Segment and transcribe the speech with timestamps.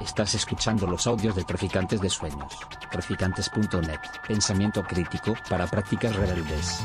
[0.00, 2.58] Estás escuchando los audios de Traficantes de Sueños.
[2.90, 4.00] Traficantes.net.
[4.26, 6.82] Pensamiento crítico para prácticas rebeldes.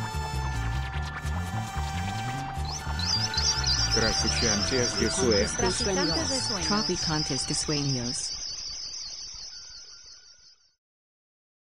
[3.95, 5.53] Traficantes de Sueños.
[6.67, 8.17] Traficantes de sueños.
[8.17, 8.33] Sueños.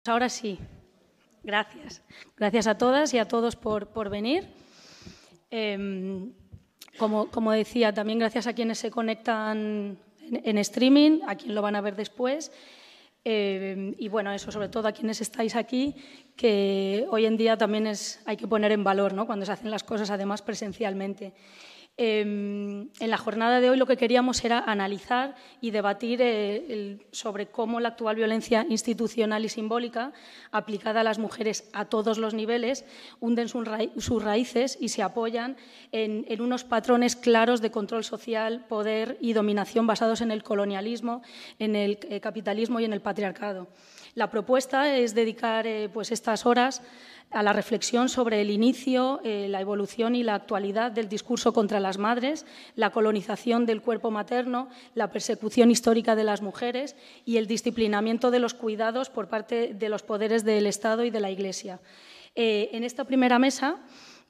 [0.05, 0.59] Ahora sí,
[1.43, 2.01] gracias.
[2.37, 4.53] Gracias a todas y a todos por, por venir.
[5.51, 6.31] Eh,
[6.97, 9.97] como, como, decía, también gracias a quienes se conectan
[10.31, 12.51] en, streaming, a quien lo van a ver después.
[13.25, 15.95] Eh, y bueno, eso sobre todo a quienes estáis aquí,
[16.35, 19.25] que hoy en día también es, hay que poner en valor ¿no?
[19.25, 21.33] cuando se hacen las cosas además presencialmente.
[21.95, 27.47] Eh, en la jornada de hoy lo que queríamos era analizar y debatir eh, sobre
[27.47, 30.11] cómo la actual violencia institucional y simbólica
[30.51, 32.83] aplicada a las mujeres a todos los niveles
[33.19, 35.55] hunden sus raíces y se apoyan
[35.91, 41.21] en, en, unos patrones claros de control social, poder y dominación basados en el colonialismo,
[41.59, 43.67] en el eh, capitalismo y en el patriarcado.
[44.15, 46.81] La propuesta es dedicar eh, pues estas horas
[47.31, 51.79] a la reflexión sobre el inicio, eh, la evolución y la actualidad del discurso contra
[51.79, 57.47] las madres, la colonización del cuerpo materno, la persecución histórica de las mujeres y el
[57.47, 61.79] disciplinamiento de los cuidados por parte de los poderes del Estado y de la Iglesia.
[62.35, 63.79] Eh, en esta primera mesa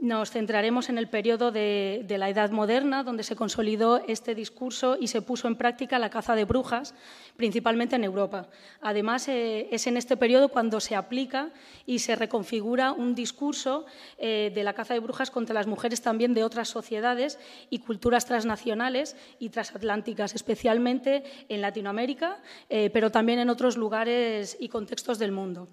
[0.04, 5.08] nos centraremos en el periodo de, la Edad Moderna, donde se consolidó este discurso y
[5.08, 6.94] se puso en práctica la caza de brujas,
[7.38, 8.50] principalmente en Europa.
[8.82, 11.52] Además, eh, es en este periodo cuando se aplica
[11.86, 13.86] y se reconfigura un discurso
[14.18, 18.26] eh, de la caza de brujas contra las mujeres también de otras sociedades y culturas
[18.26, 25.32] transnacionales y transatlánticas, especialmente en Latinoamérica, eh, pero también en otros lugares y contextos del
[25.32, 25.70] mundo.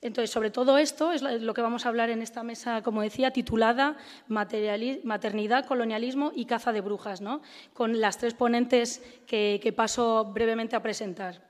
[0.00, 3.32] Entonces, sobre todo esto es lo que vamos a hablar en esta mesa, como decía,
[3.32, 3.96] titulada
[4.28, 7.42] Maternidad, Colonialismo y Caza de Brujas, ¿no?
[7.72, 11.48] con las tres ponentes que, que paso brevemente a presentar.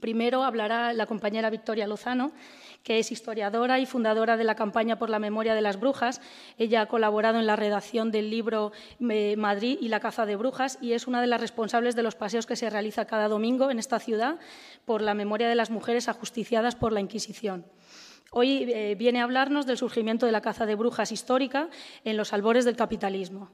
[0.00, 2.32] Primero hablará la compañera Victoria Lozano,
[2.82, 6.20] que es historiadora y fundadora de la campaña por la memoria de las brujas.
[6.58, 8.72] Ella ha colaborado en la redacción del libro
[9.10, 12.14] eh, Madrid y la caza de brujas y es una de las responsables de los
[12.14, 14.38] paseos que se realiza cada domingo en esta ciudad
[14.84, 17.66] por la memoria de las mujeres ajusticiadas por la Inquisición.
[18.30, 21.68] Hoy eh, viene a hablarnos del surgimiento de la caza de brujas histórica
[22.04, 23.50] en los albores del capitalismo.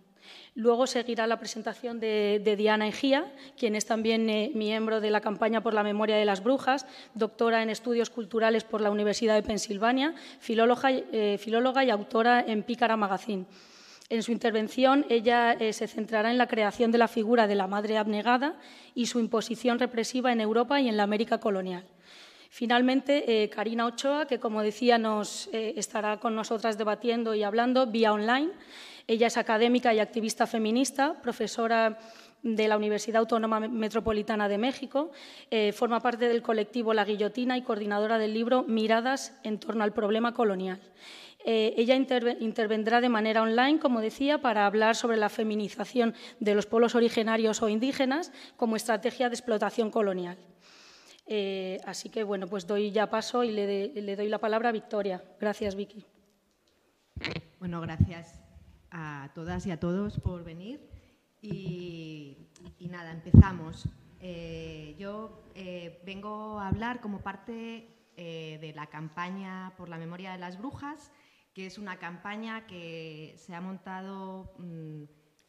[0.54, 5.62] Luego seguirá la presentación de, Diana Egía, quien es también eh, miembro de la campaña
[5.62, 10.14] por la memoria de las brujas, doctora en estudios culturales por la Universidad de Pensilvania,
[10.40, 11.38] filóloga, eh,
[11.86, 13.46] y autora en Pícara Magazine.
[14.10, 17.66] En su intervención, ella eh, se centrará en la creación de la figura de la
[17.66, 18.54] madre abnegada
[18.94, 21.84] y su imposición represiva en Europa y en la América colonial.
[22.50, 27.86] Finalmente, eh, Karina Ochoa, que como decía nos eh, estará con nosotras debatiendo y hablando
[27.86, 28.50] vía online.
[29.08, 31.98] Ella es académica y activista feminista, profesora
[32.42, 35.10] de la Universidad Autónoma Metropolitana de México,
[35.50, 39.94] eh, forma parte del colectivo La Guillotina y coordinadora del libro Miradas en torno al
[39.94, 40.78] problema colonial.
[41.42, 46.54] Eh, ella interve intervendrá de manera online, como decía, para hablar sobre la feminización de
[46.54, 50.36] los pueblos originarios o indígenas como estrategia de explotación colonial.
[51.26, 55.24] Eh, así que, bueno, pues doy ya paso y le doy la palabra a Victoria.
[55.40, 56.04] Gracias, Vicky.
[57.58, 58.47] Bueno, gracias
[58.90, 60.88] a todas y a todos por venir.
[61.40, 62.36] Y,
[62.80, 63.88] nada, empezamos.
[64.20, 70.32] Eh, yo eh, vengo a hablar como parte eh, de la campaña por la memoria
[70.32, 71.12] de las brujas,
[71.54, 75.04] que es una campaña que se ha montado mmm,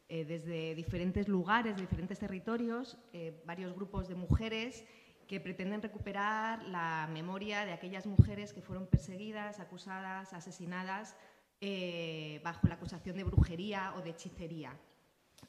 [0.08, 2.98] desde diferentes lugares, de diferentes territorios,
[3.46, 4.84] varios grupos de mujeres
[5.28, 11.16] que pretenden recuperar la memoria de aquellas mujeres que fueron perseguidas, acusadas, asesinadas
[11.62, 14.78] eh, bajo la acusación de brujería o de hechicería.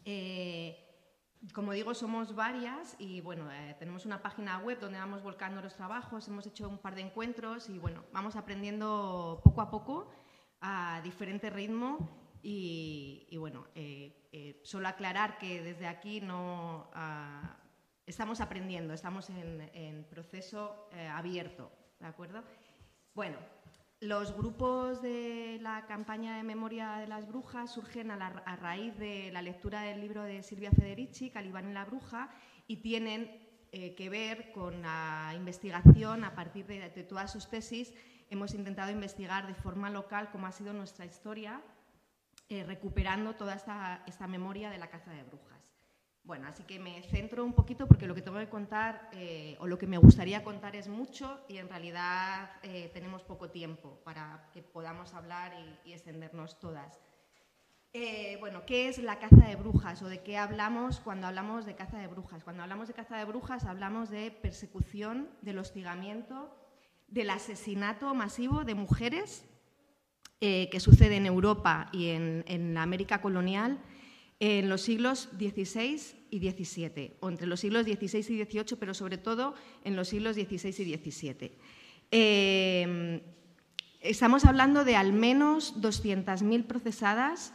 [0.04, 0.76] Eh,
[1.54, 5.76] como digo, somos varias y bueno, eh, tenemos una página web donde vamos volcando los
[5.76, 10.10] trabajos, hemos hecho un par de encuentros y bueno, vamos aprendiendo poco a poco
[10.60, 12.10] a diferente ritmo
[12.43, 13.66] y, bueno,
[14.65, 17.47] solo aclarar que desde aquí no uh,
[18.04, 21.70] estamos aprendiendo, estamos en, en proceso abierto,
[22.00, 22.43] ¿de acuerdo?
[23.14, 23.38] Bueno,
[24.00, 29.43] los grupos de la campaña de memoria de las brujas surgen a, raíz de la
[29.43, 32.31] lectura del libro de Silvia Federici, Calibán y la bruja,
[32.67, 33.31] y tienen
[33.73, 37.93] eh, que ver con la investigación a partir de, de, todas sus tesis.
[38.31, 41.61] Hemos intentado investigar de forma local cómo ha sido nuestra historia,
[42.49, 45.69] eh, recuperando toda esta, esta memoria de la caza de brujas.
[46.22, 49.67] Bueno, así que me centro un poquito porque lo que tengo que contar eh, o
[49.67, 54.49] lo que me gustaría contar es mucho y en realidad eh, tenemos poco tiempo para
[54.52, 55.52] que podamos hablar
[55.84, 57.00] y, y extendernos todas.
[57.93, 61.75] Eh, bueno, ¿qué es la caza de brujas o de qué hablamos cuando hablamos de
[61.75, 62.44] caza de brujas?
[62.44, 66.56] Cuando hablamos de caza de brujas hablamos de persecución, del hostigamiento,
[67.08, 69.44] del asesinato masivo de mujeres
[70.40, 73.81] eh, que sucede en Europa y en, en la América colonial
[74.40, 76.00] en los siglos XVI
[76.31, 79.54] y XVII, o entre los siglos XVI y XVIII, pero sobre todo
[79.84, 81.52] en los siglos XVI y XVII.
[82.10, 83.22] Eh,
[84.00, 87.52] estamos hablando de al menos 200.000 procesadas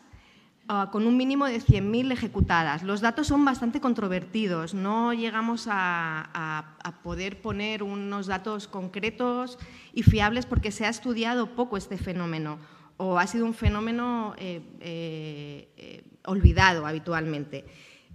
[0.67, 2.83] ah, con un mínimo de 100.000 ejecutadas.
[2.83, 9.57] Los datos son bastante controvertidos, no llegamos a, poder poner unos datos concretos
[9.93, 12.59] y fiables porque se ha estudiado poco este fenómeno
[12.97, 17.65] o ha sido un fenómeno eh, eh, olvidado habitualmente.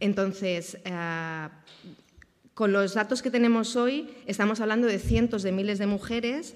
[0.00, 0.78] Entonces,
[2.54, 6.54] con los datos que tenemos hoy, estamos hablando de cientos de miles de mujeres.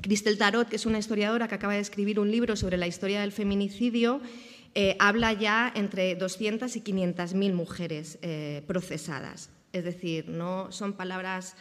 [0.00, 3.20] Cristel Tarot, que es una historiadora que acaba de escribir un libro sobre la historia
[3.20, 4.20] del feminicidio,
[4.74, 9.50] eh, habla ya entre 200 y 500 mil mujeres eh, procesadas.
[9.72, 11.56] Es decir, no son palabras,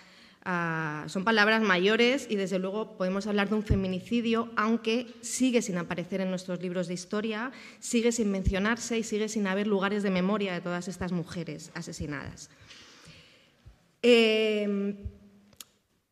[1.07, 6.19] son palabras mayores y desde luego podemos hablar de un feminicidio, aunque sigue sin aparecer
[6.19, 10.53] en nuestros libros de historia, sigue sin mencionarse y sigue sin haber lugares de memoria
[10.53, 12.49] de todas estas mujeres asesinadas.
[14.01, 14.97] Em,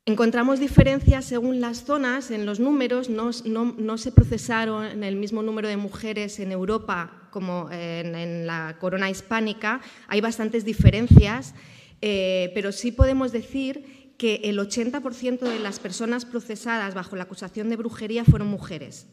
[0.06, 5.76] encontramos diferencias según las zonas, en los números, no, se procesaron el mismo número de
[5.76, 11.54] mujeres en Europa como en, la corona hispánica, hay bastantes diferencias,
[12.02, 17.72] eh, pero sí podemos decir que el 80% de las personas procesadas bajo la acusación
[17.72, 19.08] de brujería fueron mujeres.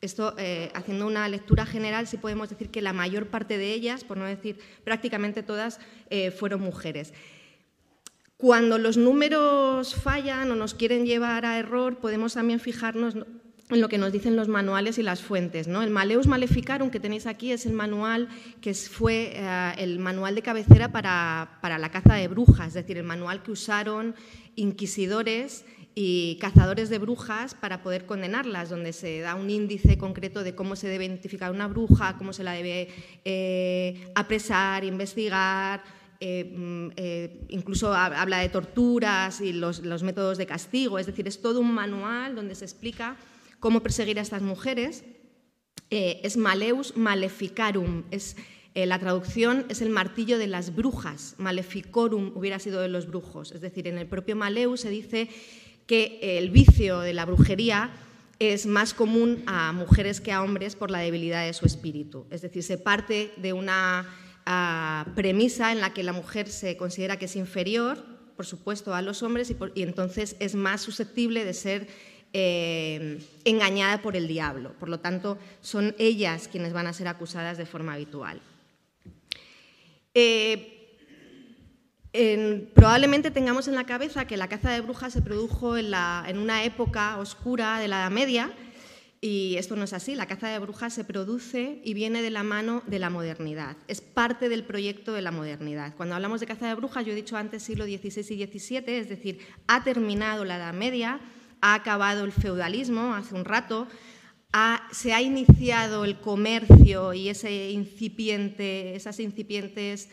[0.00, 4.04] Esto, eh, haciendo una lectura general, sí podemos decir que la mayor parte de ellas,
[4.04, 5.80] por no decir prácticamente todas,
[6.10, 7.12] eh, fueron mujeres.
[8.36, 13.16] Cuando los números fallan o nos quieren llevar a error, podemos también fijarnos
[13.74, 15.66] en lo que nos dicen los manuales y las fuentes.
[15.66, 18.28] El Maleus Maleficarum que tenéis aquí es el manual
[18.60, 23.04] que fue eh, el manual de cabecera para, la caza de brujas, es decir, el
[23.04, 24.14] manual que usaron
[24.56, 25.64] inquisidores
[25.94, 30.76] y cazadores de brujas para poder condenarlas, donde se da un índice concreto de cómo
[30.76, 32.88] se debe identificar una bruja, cómo se la debe
[33.24, 35.82] eh, apresar, investigar,
[36.20, 41.60] eh, mm, incluso habla de torturas y los, métodos de castigo, es decir, es todo
[41.60, 43.16] un manual donde se explica
[43.62, 45.04] cómo perseguir a estas mujeres.
[45.90, 48.36] Eh, es Maleus Maleficarum, es,
[48.74, 53.60] la traducción es el martillo de las brujas, Maleficorum hubiera sido de los brujos, es
[53.60, 55.28] decir, en el propio Maleus se dice
[55.86, 57.90] que el vicio de la brujería
[58.38, 62.40] es más común a mujeres que a hombres por la debilidad de su espíritu, es
[62.40, 64.06] decir, se parte de una
[65.14, 68.02] premisa en la que la mujer se considera que es inferior,
[68.34, 71.86] por supuesto, a los hombres y, entonces es más susceptible de ser
[72.32, 74.72] eh, engañada por el diablo.
[74.78, 78.40] Por lo tanto, son ellas quienes van a ser acusadas de forma habitual.
[80.14, 80.78] Eh,
[82.74, 85.92] probablemente tengamos en la cabeza que la caza de brujas se produjo en,
[86.26, 88.52] en una época oscura de la Edad Media,
[89.24, 92.42] y esto no es así, la caza de brujas se produce y viene de la
[92.42, 95.94] mano de la modernidad, es parte del proyecto de la modernidad.
[95.96, 99.08] Cuando hablamos de caza de brujas, yo he dicho antes siglo XVI y XVII, es
[99.08, 99.38] decir,
[99.68, 101.20] ha terminado la Edad Media,
[101.62, 103.86] ha acabado el feudalismo hace un rato,
[104.90, 110.10] se ha iniciado el comercio y ese incipiente, esas incipientes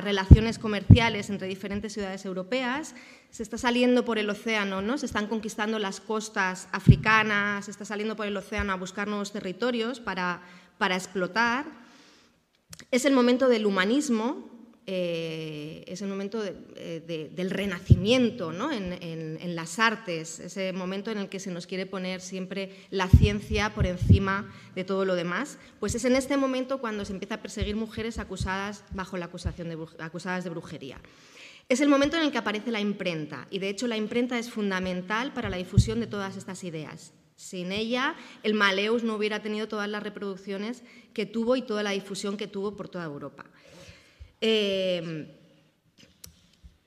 [0.00, 2.94] relaciones comerciales entre diferentes ciudades europeas,
[3.30, 4.96] se está saliendo por el océano, ¿no?
[4.96, 9.32] se están conquistando las costas africanas, se está saliendo por el océano a buscar nuevos
[9.32, 10.40] territorios para,
[10.78, 11.66] para explotar.
[12.90, 14.55] Es el momento del humanismo,
[14.88, 18.70] eh, es el momento eh, del renacimiento ¿no?
[18.70, 23.08] en, en, las artes, ese momento en el que se nos quiere poner siempre la
[23.08, 27.36] ciencia por encima de todo lo demás, pues es en este momento cuando se empieza
[27.36, 31.00] a perseguir mujeres acusadas bajo la acusación de, acusadas de brujería.
[31.68, 34.50] Es el momento en el que aparece la imprenta y de hecho la imprenta es
[34.50, 37.12] fundamental para la difusión de todas estas ideas.
[37.34, 38.14] Sin ella,
[38.44, 42.46] el Maleus no hubiera tenido todas las reproducciones que tuvo y toda la difusión que
[42.46, 43.46] tuvo por toda Europa.
[44.40, 45.32] Eh,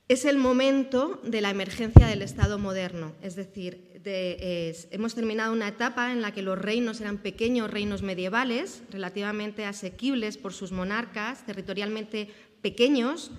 [0.07, 3.89] es el momento de la emergencia del Estado moderno, es decir,
[4.91, 10.37] hemos terminado una etapa en la que los reinos eran pequeños reinos medievales, relativamente asequibles
[10.37, 12.29] por sus monarcas, territorialmente
[12.61, 13.31] pequeños,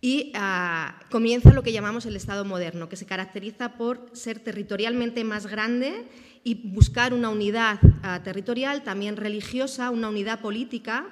[0.00, 5.24] y ah, comienza lo que llamamos el Estado moderno, que se caracteriza por ser territorialmente
[5.24, 6.04] más grande
[6.42, 11.06] y buscar una unidad ah, territorial, también religiosa, una unidad política,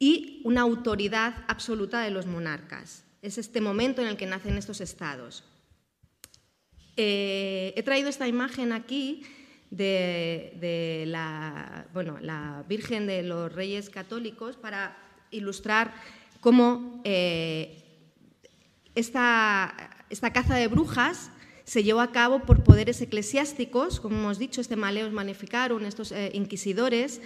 [0.00, 3.04] y una autoridad absoluta de los monarcas.
[3.22, 5.44] Es este momento en el que nacen estos estados.
[6.96, 9.22] Eh, he traído esta imagen aquí
[9.70, 14.96] de, la, bueno, la Virgen de los Reyes Católicos para
[15.30, 15.94] ilustrar
[16.40, 17.84] cómo eh,
[18.94, 21.30] esta, esta caza de brujas
[21.64, 26.30] se llevó a cabo por poderes eclesiásticos, como hemos dicho, este Maleus Magnificarum, estos eh,
[26.34, 27.20] inquisidores,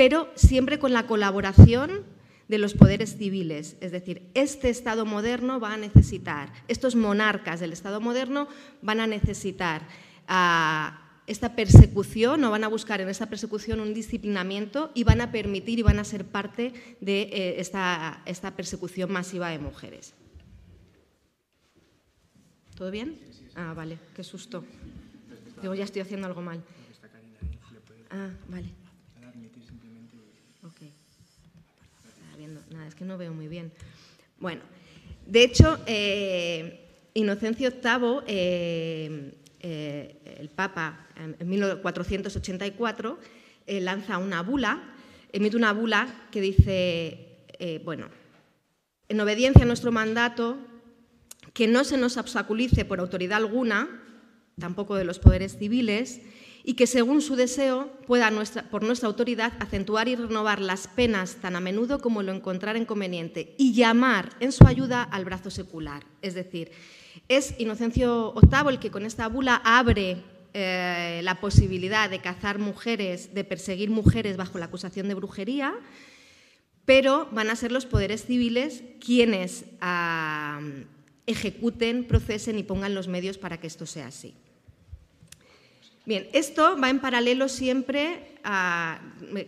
[0.00, 2.06] pero siempre con la colaboración
[2.48, 3.76] de los poderes civiles.
[3.82, 8.48] Es decir, este Estado moderno va a necesitar, estos monarcas del Estado moderno
[8.80, 9.86] van a necesitar
[10.26, 15.32] a esta persecución o van a buscar en esta persecución un disciplinamiento y van a
[15.32, 20.14] permitir y van a ser parte de eh, esta, esta persecución masiva de mujeres.
[22.74, 23.20] ¿Todo bien?
[23.54, 24.64] Ah, vale, qué susto.
[25.60, 26.64] Digo, ya estoy haciendo algo mal.
[28.08, 28.79] Ah, vale.
[32.70, 33.72] Nada, es que no veo muy bien.
[34.38, 34.62] Bueno,
[35.26, 43.18] de hecho, eh, Inocencio VIII, eh, eh, el Papa, en 1484,
[43.66, 44.82] lanza una bula,
[45.32, 47.44] emite una bula que dice,
[47.84, 48.08] bueno,
[49.08, 50.58] en obediencia a nuestro mandato,
[51.52, 54.02] que no se nos obstaculice por autoridad alguna,
[54.58, 56.20] tampoco de los poderes civiles,
[56.70, 58.30] y que según su deseo pueda
[58.70, 63.56] por nuestra autoridad acentuar y renovar las penas tan a menudo como lo encontrara conveniente
[63.58, 66.04] y llamar en su ayuda al brazo secular.
[66.22, 66.70] Es decir,
[67.26, 70.22] es Inocencio VIII el que con esta bula abre
[70.54, 75.74] eh, la posibilidad de cazar mujeres, de perseguir mujeres bajo la acusación de brujería,
[76.84, 80.60] pero van a ser los poderes civiles quienes ah,
[81.26, 84.36] ejecuten, procesen y pongan los medios para que esto sea así.
[86.10, 88.98] Bien, esto va en paralelo siempre ah,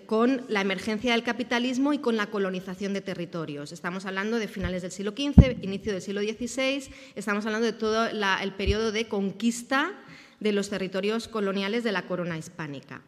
[0.07, 3.73] con la emergencia del capitalismo y con la colonización de territorios.
[3.73, 8.07] Estamos hablando de finales del siglo XV, inicio del siglo XVI, estamos hablando de todo
[8.07, 9.90] el periodo de conquista
[10.38, 13.02] de los territorios coloniales de la corona hispánica.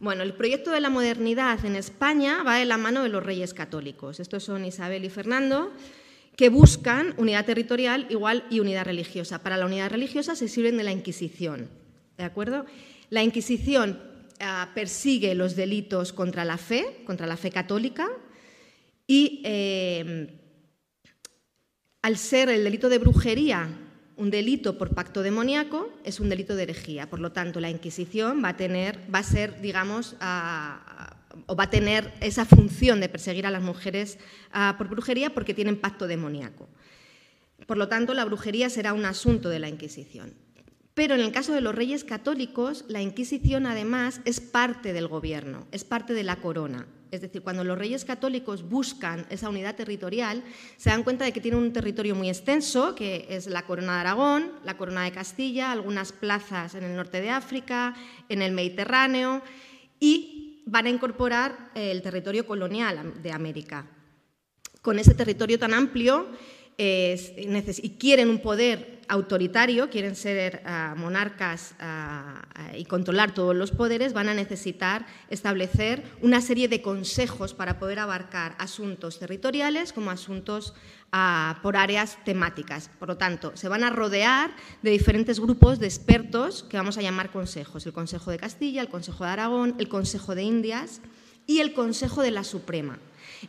[0.00, 3.54] Bueno, el proyecto de la modernidad en España va de la mano de los reyes
[3.54, 4.18] católicos.
[4.18, 5.72] Estos son Isabel y Fernando
[6.34, 9.44] que buscan unidad territorial igual y unidad religiosa.
[9.44, 11.68] Para la unidad religiosa se sirven de la Inquisición.
[12.18, 12.66] ¿De acuerdo?
[13.10, 13.98] La Inquisición
[14.40, 18.08] ah, persigue los delitos contra la fe, contra la fe católica,
[19.06, 20.26] y em,
[22.02, 23.68] al ser el delito de brujería
[24.16, 27.08] un delito por pacto demoníaco, es un delito de herejía.
[27.08, 30.16] Por lo tanto, la Inquisición va a, tener, va a ser, digamos,
[31.46, 34.18] o va a tener esa función de perseguir a las mujeres
[34.50, 36.68] ah, por brujería porque tienen pacto demoníaco.
[37.68, 40.34] Por lo tanto, la brujería será un asunto de la Inquisición.
[40.98, 45.68] Pero en el caso de los reyes católicos, la Inquisición además es parte del gobierno,
[45.70, 46.88] es parte de la corona.
[47.12, 50.42] Es decir, cuando los reyes católicos buscan esa unidad territorial,
[50.76, 54.00] se dan cuenta de que tienen un territorio muy extenso, que es la corona de
[54.00, 57.94] Aragón, la corona de Castilla, algunas plazas en el norte de África,
[58.28, 59.40] en el Mediterráneo,
[60.00, 63.86] y van a incorporar el territorio colonial de América.
[64.82, 66.26] Con ese territorio tan amplio
[66.78, 73.72] y quieren un poder autoritario, quieren ser ah, monarcas ah, ah, y controlar todos los
[73.72, 80.10] poderes, van a necesitar establecer una serie de consejos para poder abarcar asuntos territoriales como
[80.10, 80.74] asuntos
[81.62, 82.90] por áreas temáticas.
[82.98, 87.02] Por lo tanto, se van a rodear de diferentes grupos de expertos que vamos a
[87.02, 87.86] llamar consejos.
[87.86, 91.00] El Consejo de Castilla, el Consejo de Aragón, el Consejo de Indias
[91.46, 92.98] y el Consejo de la Suprema.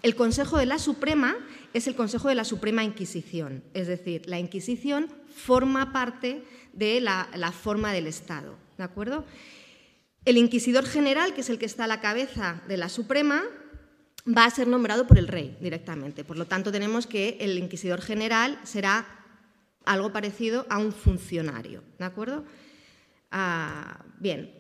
[0.02, 1.36] El Consejo de la Suprema
[1.74, 6.44] es el Consejo de la Suprema Inquisición, es decir, la Inquisición forma parte
[6.74, 8.56] de la, forma del Estado.
[8.78, 9.26] ¿De acuerdo?
[10.26, 13.44] El Inquisidor General, que es el que está a la cabeza de la Suprema,
[14.28, 16.24] va a ser nombrado por el rey directamente.
[16.24, 19.08] Por lo tanto, tenemos que el inquisidor general será
[19.86, 21.84] algo parecido a un funcionario.
[21.98, 22.46] ¿De acuerdo?
[23.32, 24.59] Ah, bien.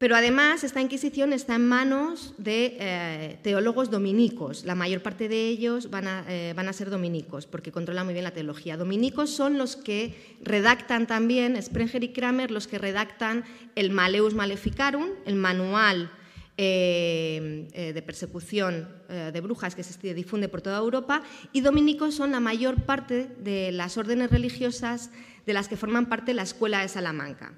[0.00, 4.64] Pero además esta Inquisición está en manos de eh, teólogos dominicos.
[4.64, 8.14] La mayor parte de ellos van a, eh, van a, ser dominicos porque controlan muy
[8.14, 8.78] bien la teología.
[8.78, 15.04] Dominicos son los que redactan también, Sprenger y Kramer, los que redactan el Maleus Maleficarum,
[15.26, 16.10] el manual
[16.56, 22.40] eh, de persecución de brujas que se difunde por toda Europa y dominicos son la
[22.40, 25.10] mayor parte de las órdenes religiosas
[25.44, 27.52] de las que forman parte la Escuela de Salamanca,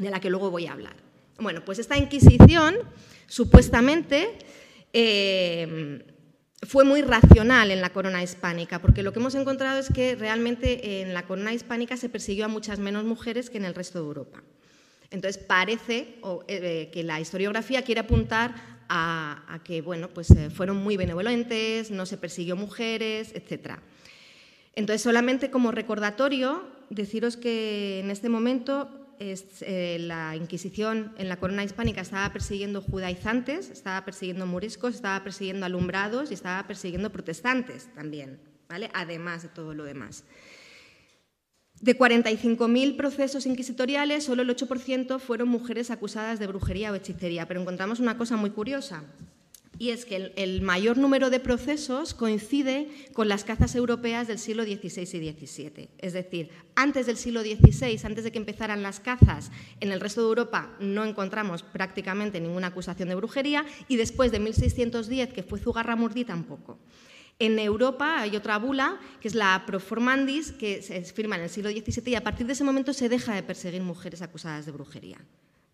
[0.00, 1.09] de la que luego voy a hablar.
[1.40, 2.76] Bueno, pues esta Inquisición
[3.26, 4.38] supuestamente
[6.62, 11.00] fue muy racional en la corona hispánica, porque lo que hemos encontrado es que realmente
[11.00, 14.04] en la corona hispánica se persiguió a muchas menos mujeres que en el resto de
[14.06, 14.42] Europa.
[15.10, 18.54] Entonces parece eh, que la historiografía quiere apuntar
[18.88, 23.78] a, que bueno, pues, eh, fueron muy benevolentes, no se persiguió mujeres, etc.
[24.74, 31.62] Entonces solamente como recordatorio deciros que en este momento eh, la Inquisición en la corona
[31.62, 38.40] hispánica estaba persiguiendo judaizantes, estaba persiguiendo moriscos, estaba persiguiendo alumbrados y estaba persiguiendo protestantes también,
[38.68, 38.90] ¿vale?
[38.94, 40.24] además de todo lo demás.
[41.80, 47.48] De 45.000 procesos inquisitoriales, solo el 8% fueron mujeres acusadas de brujería o hechicería.
[47.48, 49.04] Pero encontramos una cosa muy curiosa,
[49.80, 54.62] y es que el, mayor número de procesos coincide con las cazas europeas del siglo
[54.62, 55.88] XVI y XVII.
[55.96, 60.20] Es decir, antes del siglo XVI, antes de que empezaran las cazas, en el resto
[60.20, 65.58] de Europa no encontramos prácticamente ninguna acusación de brujería y después de 1610, que fue
[65.58, 66.78] Zugarramurdi, tampoco.
[67.38, 71.70] En Europa hay otra bula, que es la Proformandis, que se firma en el siglo
[71.70, 75.24] XVII y a partir de ese momento se deja de perseguir mujeres acusadas de brujería.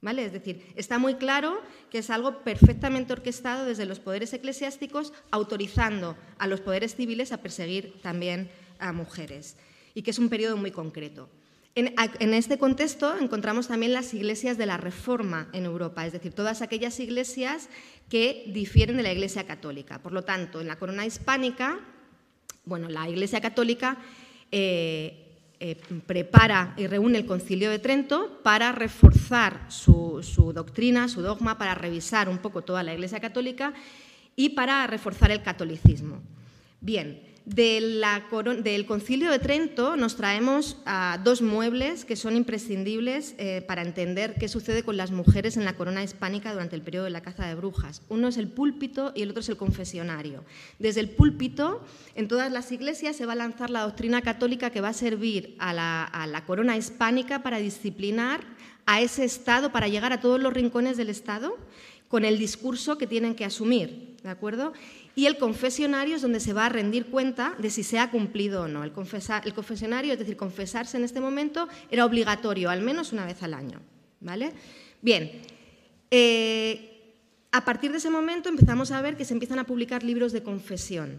[0.07, 1.61] Es decir, está muy claro
[1.91, 7.43] que es algo perfectamente orquestado desde los poderes eclesiásticos, autorizando a los poderes civiles a
[7.43, 8.49] perseguir también
[8.79, 9.57] a mujeres,
[9.95, 11.29] y que es un periodo muy concreto.
[11.75, 16.63] En, este contexto encontramos también las iglesias de la Reforma en Europa, es decir, todas
[16.63, 17.69] aquellas iglesias
[18.09, 19.99] que difieren de la Iglesia católica.
[19.99, 21.79] Por lo tanto, en la corona hispánica,
[22.65, 23.99] bueno, la Iglesia católica
[24.53, 25.26] eh,
[25.59, 31.57] eh, prepara y reúne el Concilio de Trento para reforzar su, su doctrina, su dogma,
[31.57, 33.73] para revisar un poco toda la Iglesia católica
[34.37, 36.21] y para reforzar el catolicismo.
[36.81, 40.79] Bien, del concilio de Trento nos traemos
[41.23, 45.77] dos muebles que son imprescindibles eh, para entender qué sucede con las mujeres en la
[45.77, 48.03] corona hispánica durante el periodo de la caza de brujas.
[48.09, 50.45] Uno es el púlpito y el otro es el confesionario.
[50.81, 51.85] Desde el púlpito,
[52.17, 55.55] en todas las iglesias se va a lanzar la doctrina católica que va a servir
[55.61, 58.41] a la, a la corona hispánica para disciplinar
[58.87, 61.57] a ese Estado, para llegar a todos los rincones del Estado
[62.09, 64.73] con el discurso que tienen que asumir, ¿de acuerdo?
[65.17, 68.63] y el confesionario es donde se va a rendir cuenta de si se ha cumplido
[68.63, 68.85] o no.
[68.85, 73.55] El, confesionario, es decir, confesarse en este momento, era obligatorio, al menos una vez al
[73.55, 73.81] año.
[74.21, 74.53] ¿vale?
[75.01, 75.33] Bien,
[76.11, 77.15] eh,
[77.51, 80.43] a partir de ese momento empezamos a ver que se empiezan a publicar libros de
[80.43, 81.19] confesión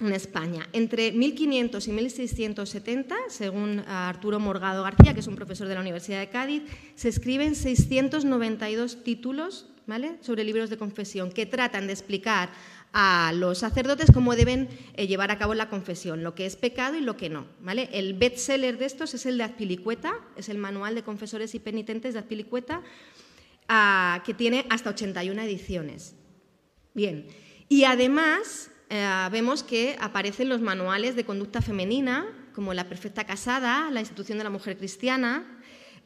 [0.00, 0.68] en España.
[0.72, 6.18] Entre 1500 y 1670, según Arturo Morgado García, que es un profesor de la Universidad
[6.18, 6.62] de Cádiz,
[6.94, 10.16] se escriben 692 títulos ¿vale?
[10.20, 12.50] sobre libros de confesión que tratan de explicar
[12.92, 16.96] a los sacerdotes cómo deben eh, llevar a cabo la confesión, lo que es pecado
[16.96, 17.46] y lo que no.
[17.60, 17.88] ¿vale?
[17.92, 22.14] El bestseller de estos es el de Azpilicueta, es el manual de confesores y penitentes
[22.14, 22.82] de Azpilicueta,
[23.68, 26.14] ah, que tiene hasta 81 ediciones.
[26.94, 27.26] Bien,
[27.68, 33.90] y además eh, vemos que aparecen los manuales de conducta femenina, como La Perfecta Casada,
[33.90, 35.60] la institución de la mujer cristiana,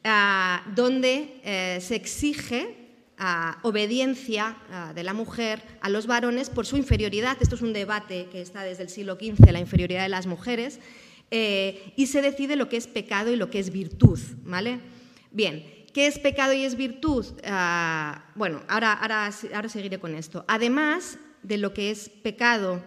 [0.05, 2.88] ah, donde eh, se exige
[3.63, 4.57] obediencia
[4.95, 7.37] de la mujer a los varones por su inferioridad.
[7.41, 10.79] Esto es un debate que está desde el siglo XV, la inferioridad de las mujeres,
[11.31, 14.19] eh, y se decide lo que es pecado y lo que es virtud.
[14.45, 14.81] ¿vale?
[15.31, 17.27] Bien, ¿qué es pecado y es virtud?
[17.45, 20.45] Ah, bueno, ahora, ahora, ahora seguiré con esto.
[20.49, 22.83] Además de lo que es pecado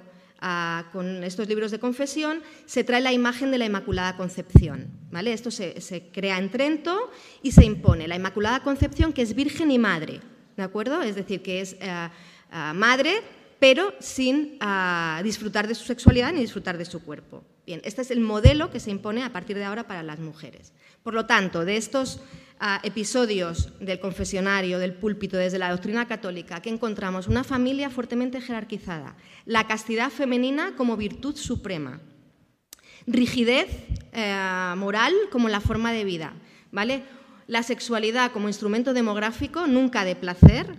[0.92, 4.88] con estos libros de confesión, se trae la imagen de la Inmaculada Concepción.
[5.12, 5.34] ¿vale?
[5.34, 7.12] Esto se, crea en Trento
[7.44, 10.20] y se impone la Inmaculada Concepción, que es virgen y madre,
[10.58, 11.02] ¿de acuerdo?
[11.04, 13.22] Es decir, que es eh, eh, madre,
[13.60, 17.44] pero sin ah, disfrutar de su sexualidad ni disfrutar de su cuerpo.
[17.66, 20.74] Bien, este es el modelo que se impone a partir de ahora para las mujeres.
[21.04, 22.20] Por lo tanto, de estos
[22.84, 29.16] episodios del confesionario, del púlpito, desde la doctrina católica, que encontramos una familia fuertemente jerarquizada,
[29.46, 32.02] la castidad femenina como virtud suprema,
[33.08, 33.68] rigidez
[34.14, 36.34] eh, moral como la forma de vida,
[36.72, 37.04] ¿vale?
[37.48, 40.76] la sexualidad como instrumento demográfico, nunca de placer,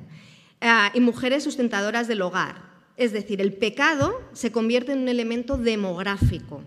[0.60, 2.70] eh, y mujeres sustentadoras del hogar.
[2.96, 6.62] Es decir, el pecado se convierte en un elemento demográfico,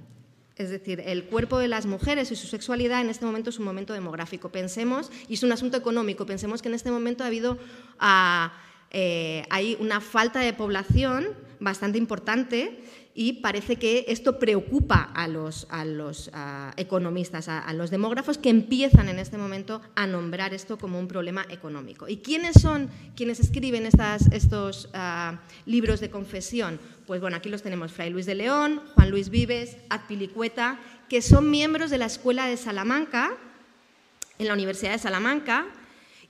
[0.58, 3.66] es decir, el cuerpo de las mujeres y su sexualidad en este momento es un
[3.66, 4.50] momento demográfico.
[4.50, 7.58] Pensemos, y es un asunto económico, pensemos que en este momento ha habido
[8.00, 8.54] ah,
[8.92, 11.28] eh, hay una falta de población
[11.60, 12.82] bastante importante
[13.18, 15.68] y parece que esto preocupa a los,
[16.76, 21.46] economistas, a, los demógrafos que empiezan en este momento a nombrar esto como un problema
[21.50, 22.10] económico.
[22.10, 26.78] ¿Y quiénes son quienes escriben estos ah, libros de confesión?
[27.08, 31.50] Pues bueno, aquí los tenemos, Fray Luis de León, Juan Luis Vives, Azpilicueta, que son
[31.50, 33.32] miembros de la Escuela de Salamanca,
[34.40, 35.68] en la Universidad de Salamanca,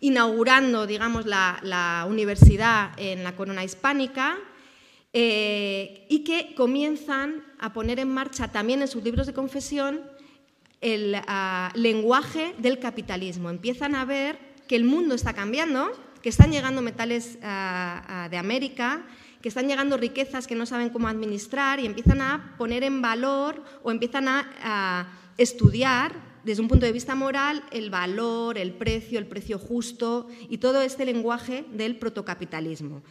[0.02, 4.38] inaugurando, digamos, la universidad en la corona hispánica,
[5.18, 10.02] eh, y que comienzan a poner en marcha también en sus libros de confesión
[10.82, 13.50] el ah, lenguaje del capitalismo.
[13.50, 15.90] Empiezan a ver que el mundo está cambiando,
[16.22, 19.06] que están llegando metales ah, ah, de América,
[19.42, 23.64] que están llegando riquezas que no saben cómo administrar y empiezan a poner en valor
[23.84, 29.28] o empiezan a, estudiar desde un punto de vista moral, el valor, el precio, el
[29.28, 33.02] precio justo y todo este lenguaje del protocapitalismo.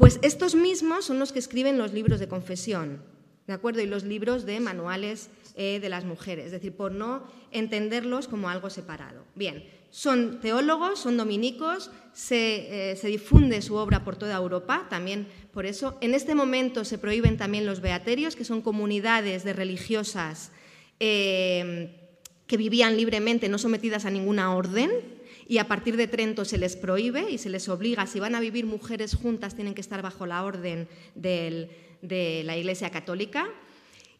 [0.00, 3.02] Pues estos mismos son los que escriben los libros de confesión,
[3.46, 3.82] ¿de acuerdo?
[3.82, 8.48] Y los libros de manuales eh, de las mujeres, es decir, por no entenderlos como
[8.48, 9.26] algo separado.
[9.34, 15.66] Bien, son teólogos, son dominicos, se, eh, difunde su obra por toda Europa, también por
[15.66, 15.98] eso.
[16.00, 20.50] En este momento se prohíben también los beaterios, que son comunidades de religiosas
[20.98, 22.08] eh,
[22.46, 25.19] que vivían libremente, no sometidas a ninguna orden,
[25.50, 28.40] y a partir de Trento se les prohíbe y se les obliga, si van a
[28.40, 30.86] vivir mujeres juntas, tienen que estar bajo la orden
[31.16, 33.48] de la Iglesia Católica.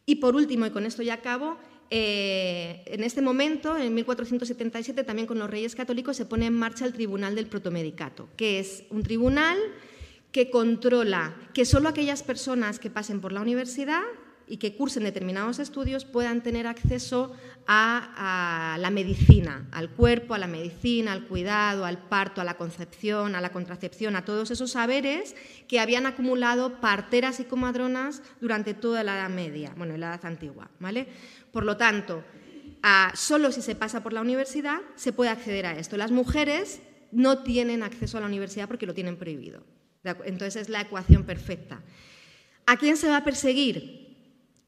[0.07, 1.57] Y por último, y con esto ya acabo,
[1.89, 6.85] eh, en este momento, en 1477, también con los reyes católicos, se pone en marcha
[6.85, 9.57] el Tribunal del Protomedicato, que es un tribunal
[10.33, 14.03] que controla que solo aquellas personas que pasen por la universidad
[14.51, 17.33] y que cursen determinados estudios puedan tener acceso
[17.69, 23.37] a, la medicina, al cuerpo, a la medicina, al cuidado, al parto, a la concepción,
[23.37, 25.37] a la contracepción, a todos esos saberes
[25.69, 30.69] que habían acumulado parteras y comadronas durante toda la Edad Media, bueno, la Edad Antigua,
[30.81, 31.07] ¿vale?
[31.53, 32.25] Por lo tanto,
[33.15, 35.97] solo si se pasa por la universidad se puede acceder a esto.
[35.97, 36.81] Las mujeres
[37.13, 39.63] no tienen acceso a la universidad porque lo tienen prohibido.
[40.25, 41.83] Entonces es la ecuación perfecta.
[42.67, 44.10] ¿A quién se va a perseguir?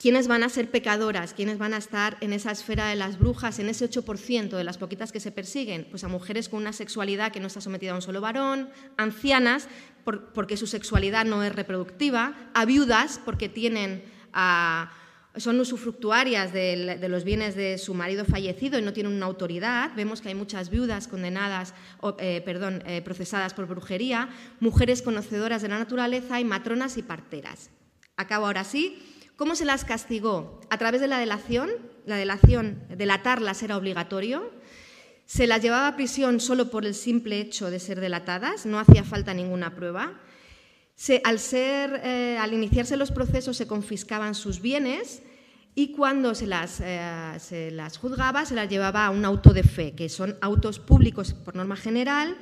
[0.02, 1.32] ¿Quiénes van a ser pecadoras?
[1.32, 4.76] ¿Quiénes van a estar en esa esfera de las brujas, en ese 8% de las
[4.76, 5.86] poquitas que se persiguen?
[5.90, 9.68] Pues a mujeres con una sexualidad que no está sometida a un solo varón, ancianas
[10.02, 14.02] porque su sexualidad no es reproductiva, a viudas porque tienen
[15.36, 19.92] son usufructuarias de, los bienes de su marido fallecido y no tienen una autoridad.
[19.94, 21.74] Vemos que hay muchas viudas condenadas,
[22.18, 27.70] eh, perdón, eh, procesadas por brujería, mujeres conocedoras de la naturaleza y matronas y parteras.
[28.16, 28.98] Acabo ahora sí.
[29.36, 30.60] ¿Cómo se las castigó?
[30.70, 31.70] A través de la delación.
[32.04, 34.50] La delación, delatarlas era obligatorio.
[35.24, 39.04] Se las llevaba a prisión solo por el simple hecho de ser delatadas, no hacía
[39.04, 40.20] falta ninguna prueba.
[42.04, 45.22] eh, al iniciarse los procesos se confiscaban sus bienes
[45.74, 47.00] y cuando se las, eh,
[47.38, 51.32] se las juzgaba se las llevaba a un auto de fe, que son autos públicos
[51.32, 52.36] por norma general,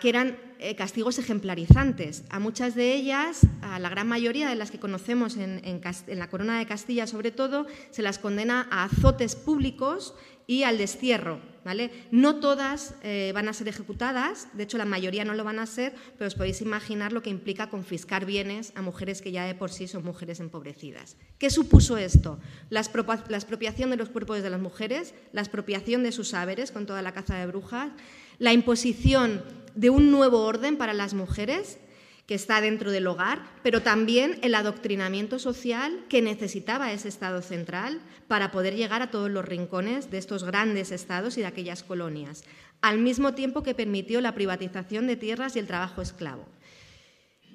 [0.00, 0.36] que eran
[0.76, 2.24] castigos ejemplarizantes.
[2.30, 6.58] A muchas de ellas, a la gran mayoría de las que conocemos en, la Corona
[6.58, 10.14] de Castilla sobre todo, se las condena a azotes públicos
[10.46, 11.40] y al destierro.
[11.64, 11.90] ¿vale?
[12.10, 15.66] No todas eh, van a ser ejecutadas, de hecho la mayoría no lo van a
[15.66, 19.54] ser, pero os podéis imaginar lo que implica confiscar bienes a mujeres que ya de
[19.54, 21.16] por sí son mujeres empobrecidas.
[21.38, 22.38] ¿Qué supuso esto?
[22.68, 27.02] La, expropiación de los cuerpos de las mujeres, la expropiación de sus saberes con toda
[27.02, 27.90] la caza de brujas,
[28.38, 29.42] la imposición
[29.74, 31.78] de un nuevo orden para las mujeres
[32.26, 38.00] que está dentro del hogar, pero también el adoctrinamiento social que necesitaba ese Estado central
[38.28, 42.44] para poder llegar a todos los rincones de estos grandes estados y de aquellas colonias,
[42.80, 46.46] al mismo tiempo que permitió la privatización de tierras y el trabajo esclavo.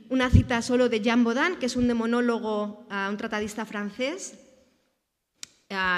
[0.09, 4.35] Una cita solo de Jean Baudin, que es un demonólogo, un tratadista francés,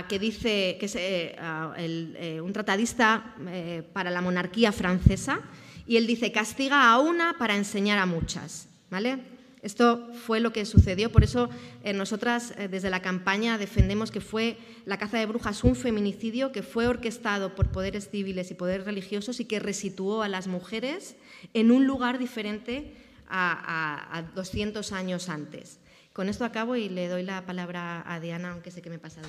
[0.10, 1.36] que dice que es eh,
[1.77, 5.39] eh, un tratadista eh, para la monarquía francesa,
[5.88, 8.67] y él dice, castiga a una para enseñar a muchas.
[8.91, 9.20] ¿vale?
[9.63, 11.50] Esto fue lo que sucedió, por eso
[11.94, 16.88] nosotras desde la campaña defendemos que fue la caza de brujas un feminicidio que fue
[16.88, 21.15] orquestado por poderes civiles y poderes religiosos y que resituó a las mujeres
[21.54, 22.96] en un lugar diferente
[23.30, 25.78] a, a 200 años antes.
[26.12, 29.00] Con esto acabo y le doy la palabra a Diana, aunque sé que me he
[29.00, 29.28] pasado.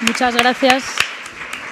[0.00, 1.11] Muchas gracias.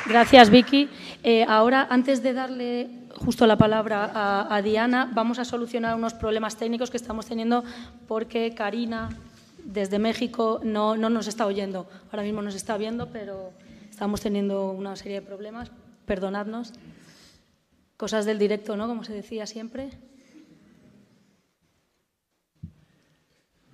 [0.06, 0.88] Gracias, Vicky.
[1.22, 4.10] Eh, ahora, antes de darle justo la palabra
[4.48, 7.64] a, Diana, vamos a solucionar unos problemas técnicos que estamos teniendo
[8.08, 9.10] porque Karina,
[9.64, 11.88] desde México, no, no nos está oyendo.
[12.10, 13.52] Ahora mismo nos está viendo, pero
[13.90, 15.70] estamos teniendo una serie de problemas.
[16.06, 16.72] Perdonadnos.
[17.96, 18.88] Cosas del directo, ¿no?
[18.88, 19.90] Como se decía siempre.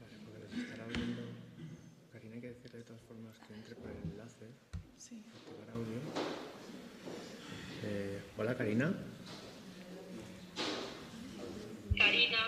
[0.00, 1.22] Vale, porque nos estará viendo.
[2.12, 4.46] Karina, hay que decirle de todas formas que entre por el enlace.
[4.98, 5.22] Sí.
[5.32, 6.00] Activar audio.
[7.84, 8.94] Eh, hola, Karina.
[11.96, 12.38] Karina,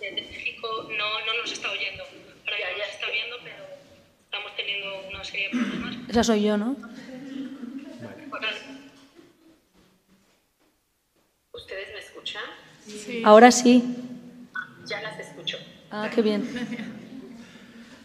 [0.00, 2.02] desde México, no, no nos está oyendo.
[2.02, 3.62] Ahora ya, ya está viendo, pero
[4.24, 5.96] estamos teniendo una serie de problemas.
[6.08, 6.76] Esa soy yo, ¿no?
[8.00, 8.28] Vale.
[11.52, 12.44] ¿Ustedes me escuchan?
[12.86, 13.22] Sí.
[13.22, 13.84] Ahora sí.
[14.86, 15.58] Ya las escucho.
[15.90, 16.48] Ah, qué bien.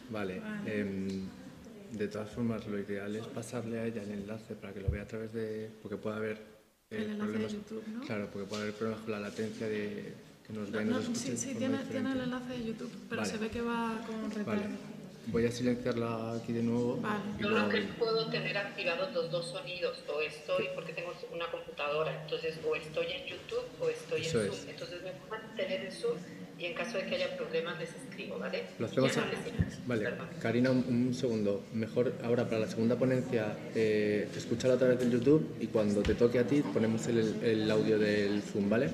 [0.09, 0.41] Vale.
[0.65, 1.21] Eh,
[1.91, 5.03] de todas formas, lo ideal es pasarle a ella el enlace para que lo vea
[5.03, 5.71] a través de...
[5.81, 6.52] porque puede haber...
[6.97, 8.01] El enlace problemas, de YouTube, ¿no?
[8.01, 10.13] Claro, porque puede haber problemas con la latencia de
[10.45, 13.31] que nos vean no, no, Sí, sí tiene, tiene, el enlace de YouTube, pero vale.
[13.31, 14.61] se ve que va con retardo.
[14.61, 14.93] Vale.
[15.27, 16.97] Voy a silenciarla aquí de nuevo.
[16.97, 17.23] Vale.
[17.39, 22.21] Yo lo que puedo tener activados los dos sonidos, o estoy, porque tengo una computadora,
[22.23, 24.57] entonces o estoy en YouTube o estoy Eso en es.
[24.57, 24.69] Zoom.
[24.69, 26.17] Entonces me puedo mantener en Zoom
[26.59, 28.63] y en caso de que haya problemas les escribo, ¿vale?
[28.79, 29.87] Lo hacemos Ya a- no les.
[29.87, 30.27] Vale, Perdón.
[30.41, 31.63] Karina, un, un segundo.
[31.73, 36.15] Mejor ahora para la segunda ponencia, eh, escúchala a través del YouTube y cuando te
[36.15, 38.89] toque a ti ponemos el, el audio del Zoom, ¿vale?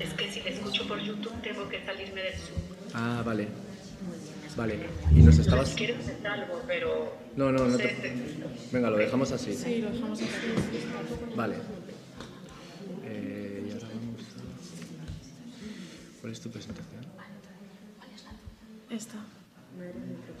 [0.00, 2.60] Es que si le escucho por YouTube tengo que salirme del Zoom.
[2.94, 3.48] Ah, vale.
[4.56, 4.74] Vale.
[5.14, 5.74] Y nos estabas...
[5.76, 7.14] Te salgo, pero...
[7.36, 7.88] No, no, no te...
[7.88, 8.12] te-
[8.72, 9.52] Venga, lo dejamos así.
[9.54, 10.30] Sí, lo dejamos así.
[11.34, 11.56] Vale.
[13.04, 14.36] Eh, y ahora vamos a...
[16.26, 17.06] ¿Cuál es tu presentación?
[18.90, 19.14] Esta.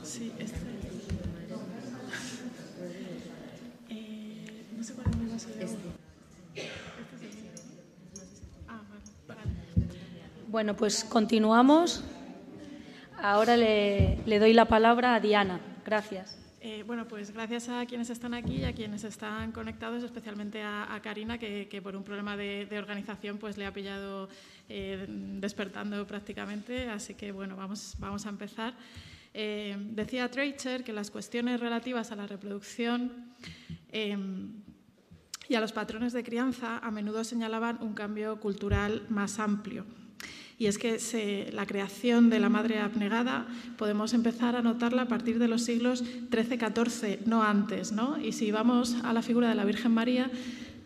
[0.02, 0.58] Sí, esta.
[3.88, 5.66] Eh, no sé cuál es más allá.
[8.66, 8.82] Ah,
[9.28, 9.40] vale.
[9.40, 9.50] vale.
[10.48, 12.02] Bueno, pues continuamos.
[13.22, 15.60] Ahora le, le doy la palabra a Diana.
[15.84, 16.36] Gracias.
[17.08, 21.80] Pues gracias a quienes están aquí y a quienes están conectados, especialmente a, Karina, que,
[21.82, 24.28] por un problema de, organización pues le ha pillado
[24.68, 26.88] eh, despertando prácticamente.
[26.88, 28.74] Así que bueno, vamos, vamos a empezar.
[29.34, 33.34] Eh, decía Tracher que las cuestiones relativas a la reproducción
[33.90, 34.16] eh,
[35.48, 39.84] y a los patrones de crianza a menudo señalaban un cambio cultural más amplio.
[40.58, 45.08] Y es que se- la creación de la madre abnegada podemos empezar a notarla a
[45.08, 47.92] partir de los siglos XIII-XIV, no antes.
[47.92, 48.18] ¿no?
[48.18, 50.30] Y si vamos a la figura de la Virgen María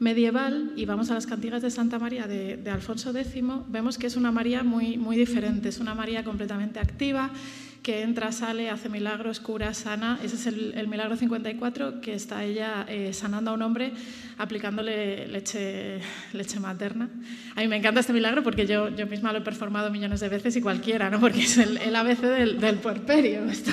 [0.01, 4.07] medieval y vamos a las cantigas de Santa María de, de Alfonso X, vemos que
[4.07, 7.31] es una María muy, muy diferente, es una María completamente activa,
[7.83, 10.19] que entra, sale, hace milagros, cura, sana.
[10.23, 13.93] Ese es el, el milagro 54, que está ella eh, sanando a un hombre
[14.37, 16.01] aplicándole leche,
[16.33, 17.09] leche materna.
[17.57, 20.29] A mí me encanta este milagro porque yo, yo misma lo he performado millones de
[20.29, 21.21] veces y cualquiera, ¿no?
[21.21, 23.45] porque es el, el ABC del, del puerperio.
[23.51, 23.73] Esto,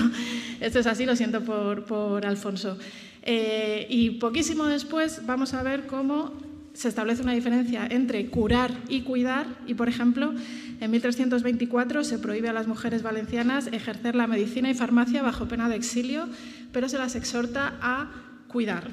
[0.61, 2.77] esto es así, lo siento por, por Alfonso.
[3.23, 6.46] Eh, y poquísimo después vamos a ver cómo
[6.77, 10.35] se establece una diferencia entre curar y cuidar y, por ejemplo,
[10.79, 15.69] en 1324 se prohíbe a las mujeres valencianas ejercer la medicina y farmacia bajo pena
[15.69, 16.29] de exilio,
[16.71, 18.11] pero se las exhorta a
[18.47, 18.91] cuidar,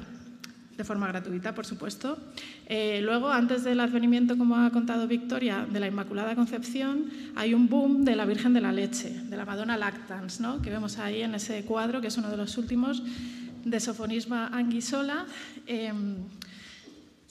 [0.75, 2.17] de forma gratuita, por supuesto.
[2.65, 7.69] Eh, luego, antes del advenimiento, como ha contado Victoria, de la Inmaculada Concepción, hay un
[7.69, 10.59] boom de la Virgen de la Leche, de la Madonna Lactans, ¿no?
[10.59, 13.03] que vemos ahí en ese cuadro, que es uno de los últimos,
[13.63, 15.27] de Sofonisma Anguisola.
[15.67, 15.93] Eh,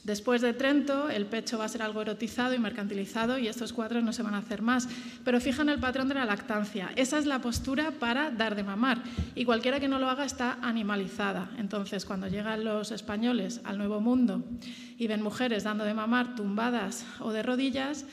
[0.04, 4.04] Después de Trento, el pecho va a ser algo erotizado y mercantilizado y estos cuadros
[4.04, 4.86] no se van a hacer más.
[5.24, 6.92] Pero fijan el patrón de la lactancia.
[6.94, 9.02] Esa es la postura para dar de mamar
[9.34, 11.50] y cualquiera que no lo haga está animalizada.
[11.56, 14.44] Entonces, cuando llegan los españoles al Nuevo Mundo
[14.98, 18.04] y ven mujeres dando de mamar tumbadas o de rodillas,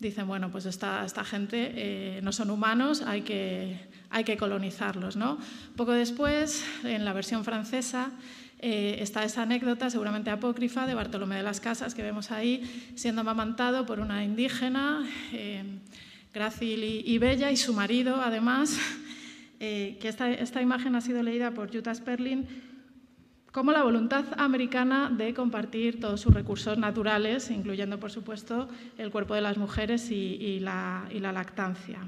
[0.00, 3.78] dicen, bueno, pues esta, gente eh, no son humanos, hay que,
[4.10, 5.14] hay que colonizarlos.
[5.14, 5.38] ¿no?
[5.76, 8.10] Poco después, en la versión francesa,
[8.64, 12.62] eh, está esa anécdota, seguramente apócrifa, de Bartolomé de las Casas, que vemos ahí,
[12.94, 15.64] siendo amamantado por una indígena, eh,
[16.32, 18.78] grácil y, bella, y su marido, además,
[19.58, 22.46] eh, que esta, esta, imagen ha sido leída por Jutta Sperling
[23.50, 29.34] como la voluntad americana de compartir todos sus recursos naturales, incluyendo, por supuesto, el cuerpo
[29.34, 31.98] de las mujeres y, la, lactancia.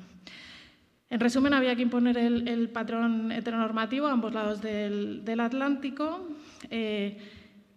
[1.11, 6.29] En resumen, había que imponer el, patrón heteronormativo a ambos lados del Atlántico,
[6.71, 7.19] eh,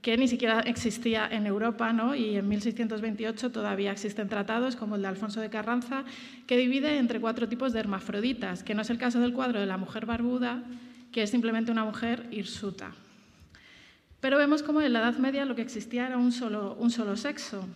[0.01, 2.15] que ni siquiera existía en Europa, ¿no?
[2.15, 6.05] y en 1628 todavía existen tratados, como el de Alfonso de Carranza,
[6.45, 9.65] que divide entre cuatro tipos de hermafroditas, que no es el caso del cuadro de
[9.65, 10.63] la mujer barbuda,
[11.11, 12.91] que es simplemente una mujer hirsuta.
[14.21, 17.17] Pero vemos como en la Edad Media lo que existía era un solo, un solo
[17.17, 17.67] sexo,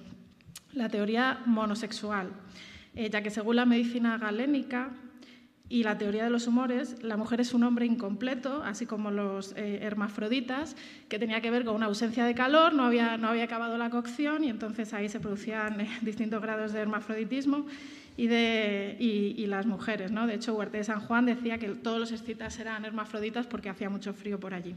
[0.73, 2.29] la teoría monosexual,
[2.95, 4.91] eh, ya que según la medicina galénica,
[5.71, 9.53] y la teoría de los humores, la mujer es un hombre incompleto, así como los
[9.55, 10.75] eh, hermafroditas,
[11.07, 13.89] que tenía que ver con una ausencia de calor, no había, no había acabado la
[13.89, 17.67] cocción y entonces ahí se producían eh, distintos grados de hermafroditismo
[18.17, 20.11] y, de, y, y las mujeres.
[20.11, 20.27] ¿no?
[20.27, 23.89] De hecho, Huerte de San Juan decía que todos los escitas eran hermafroditas porque hacía
[23.89, 24.75] mucho frío por allí.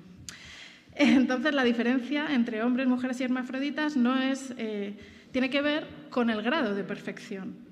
[0.94, 4.96] Entonces, la diferencia entre hombres, mujeres y hermafroditas no es, eh,
[5.32, 7.64] tiene que ver con el grado de perfección.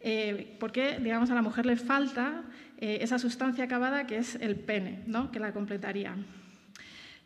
[0.00, 2.44] Eh, porque, digamos, a la mujer le falta
[2.78, 5.30] eh, esa sustancia acabada que es el pene, ¿no?
[5.30, 6.16] que la completaría.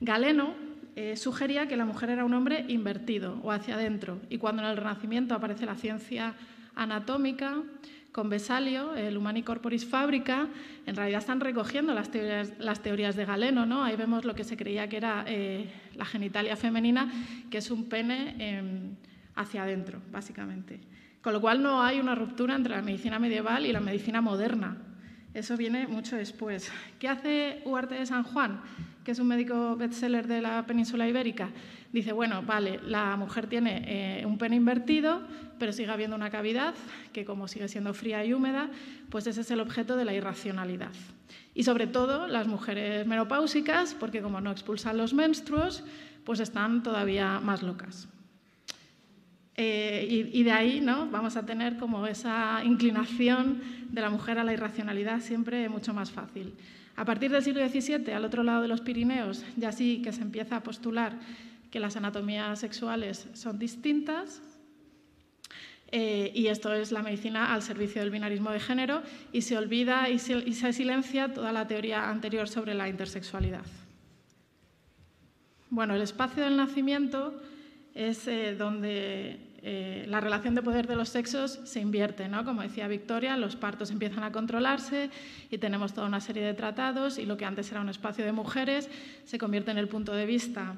[0.01, 0.55] Galeno
[0.97, 4.69] eh, sugería que la mujer era un hombre invertido o hacia adentro, y cuando en
[4.69, 6.35] el Renacimiento aparece la ciencia
[6.75, 7.63] anatómica,
[8.13, 10.47] con Besalio, el Humani Corporis Fabrica,
[10.85, 13.65] en realidad están recogiendo las teorías, las teorías de Galeno.
[13.65, 13.83] ¿no?
[13.83, 17.11] Ahí vemos lo que se creía que era eh, la genitalia femenina,
[17.51, 18.63] que es un pene eh,
[19.35, 20.79] hacia adentro, básicamente.
[21.23, 24.77] Con lo cual no hay una ruptura entre la medicina medieval y la medicina moderna.
[25.35, 26.71] Eso viene mucho después.
[26.99, 28.61] ¿Qué hace Huarte de San Juan,
[29.03, 31.49] que es un médico bestseller de la península ibérica?
[31.91, 35.23] Dice, bueno, vale, la mujer tiene eh, un pene invertido,
[35.59, 36.75] pero sigue habiendo una cavidad
[37.15, 38.69] que como sigue siendo fría y húmeda,
[39.09, 40.93] pues ese es el objeto de la irracionalidad.
[41.55, 45.83] Y sobre todo las mujeres menopáusicas, porque como no expulsan los menstruos,
[46.25, 48.09] pues están todavía más locas.
[49.57, 51.09] Eh, y, de ahí ¿no?
[51.11, 53.61] vamos a tener como esa inclinación
[53.91, 56.55] de la mujer a la irracionalidad siempre mucho más fácil.
[56.97, 60.23] A partir del siglo XVII, al otro lado de los Pirineos, ya sí que se
[60.23, 61.19] empieza a postular
[61.71, 64.43] que las anatomías sexuales son distintas,
[65.91, 70.09] eh, y esto es la medicina al servicio del binarismo de género, y se olvida
[70.09, 73.65] y se silencia toda la teoría anterior sobre la intersexualidad.
[75.71, 77.41] Bueno, el espacio del nacimiento
[77.95, 82.45] es eh, donde eh, la relación de poder de los sexos se invierte, ¿no?
[82.45, 85.11] Como decía Victoria, los partos empiezan a controlarse
[85.51, 88.33] y tenemos toda una serie de tratados y lo que antes era un espacio de
[88.33, 88.89] mujeres
[89.25, 90.75] se convierte en el punto de vista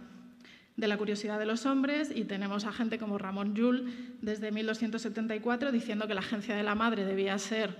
[0.76, 5.72] de la curiosidad de los hombres y tenemos a gente como Ramón Llull desde 1274
[5.72, 7.76] diciendo que la agencia de la madre debía ser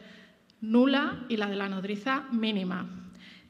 [0.61, 3.04] nula y la de la nodriza mínima.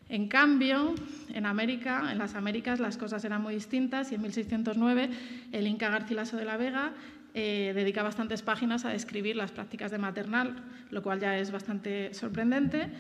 [0.09, 0.95] En cambio,
[1.33, 5.11] en América, en las Américas, las cosas eran muy distintas y en 1609
[5.53, 6.93] el Inca Garcilaso de la Vega
[7.33, 10.55] eh, dedica bastantes páginas a describir las prácticas de maternal,
[10.91, 12.91] lo cual ya es bastante sorprendente,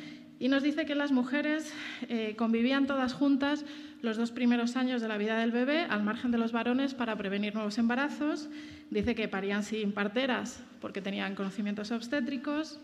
[0.40, 1.72] y nos dice que las mujeres
[2.08, 3.64] eh, convivían todas juntas
[4.02, 7.16] los dos primeros años de la vida del bebé al margen de los varones para
[7.16, 8.48] prevenir nuevos embarazos.
[8.90, 12.80] Dice que parían sin parteras porque tenían conocimientos obstétricos,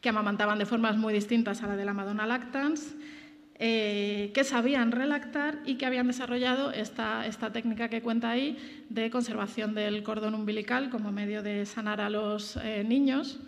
[0.00, 2.94] que amamantaban de formas muy distintas a la de la Madonna Lactans,
[3.60, 8.56] eh, que sabían relactar y que habían desarrollado esta, técnica que cuenta ahí
[8.88, 13.40] de conservación del cordón umbilical como medio de sanar a los eh, niños,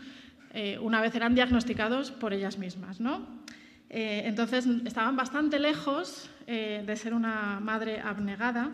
[0.53, 3.01] eh, una vez eran diagnosticados por ellas mismas.
[3.01, 3.41] ¿no?
[3.93, 8.71] entonces estaban bastante lejos de ser una madre abnegada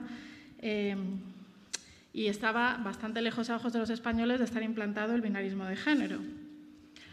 [2.12, 5.76] y estaba bastante lejos a ojos de los españoles de estar implantado el binarismo de
[5.76, 6.18] género.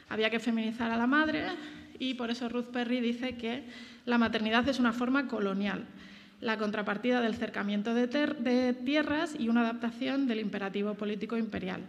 [0.09, 1.43] Había que feminizar a la madre
[1.99, 3.63] y por eso Ruth Perry dice que
[4.05, 5.85] la maternidad es una forma colonial,
[6.41, 11.81] la contrapartida del cercamiento de, tierras y una adaptación del imperativo político imperial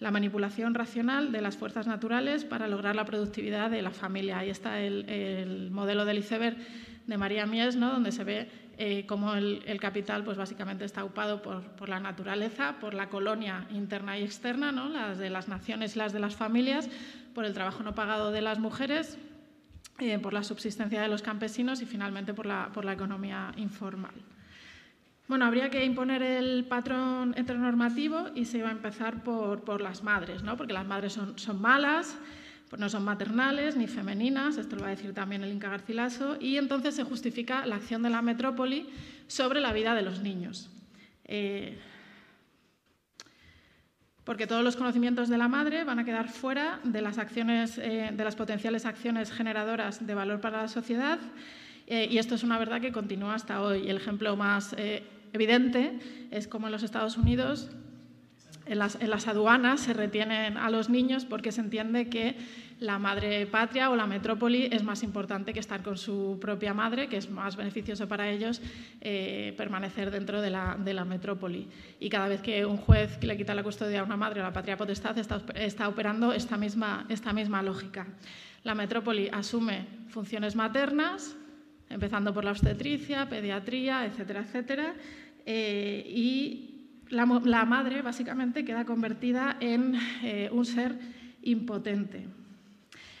[0.00, 4.38] la manipulación racional de las fuerzas naturales para lograr la productividad de la familia.
[4.38, 6.56] Ahí está el, modelo del iceberg
[7.08, 7.90] de María Mies, ¿no?
[7.90, 8.48] donde se ve
[8.80, 14.16] eh, cómo el, capital pues, básicamente está ocupado por, la naturaleza, por la colonia interna
[14.16, 14.88] y externa, ¿no?
[14.88, 16.88] las de las naciones y las de las familias,
[17.34, 19.18] por el trabajo no pagado de las mujeres,
[19.98, 24.14] eh, por la subsistencia de los campesinos y finalmente por la, por la economía informal.
[25.26, 30.04] Bueno, habría que imponer el patrón heteronormativo y se iba a empezar por, por las
[30.04, 30.56] madres, ¿no?
[30.56, 32.16] porque las madres son, son malas,
[32.68, 36.36] pues no son maternales ni femeninas, esto lo va a decir también el Inca Garcilaso,
[36.40, 38.88] y entonces se justifica la acción de la metrópoli
[39.26, 40.70] sobre la vida de los niños.
[41.24, 41.78] Eh,
[44.24, 48.10] porque todos los conocimientos de la madre van a quedar fuera de las, acciones, eh,
[48.12, 51.18] de las potenciales acciones generadoras de valor para la sociedad,
[51.86, 53.88] eh, y esto es una verdad que continúa hasta hoy.
[53.88, 54.76] El ejemplo más
[55.32, 55.98] evidente
[56.30, 57.70] es como en los Estados Unidos
[58.68, 62.36] en las, aduanas se retienen a los niños porque se entiende que
[62.80, 67.08] la madre patria o la metrópoli es más importante que estar con su propia madre,
[67.08, 68.60] que es más beneficioso para ellos
[69.00, 71.66] eh, permanecer dentro de la, de la, metrópoli.
[71.98, 74.52] Y cada vez que un juez le quita la custodia a una madre o la
[74.52, 78.06] patria potestad está, está operando esta misma, esta misma lógica.
[78.62, 81.36] La metrópoli asume funciones maternas,
[81.88, 84.94] empezando por la obstetricia, pediatría, etcétera, etcétera,
[85.46, 86.67] eh, y
[87.10, 90.98] la, madre básicamente queda convertida en eh, un ser
[91.42, 92.26] impotente.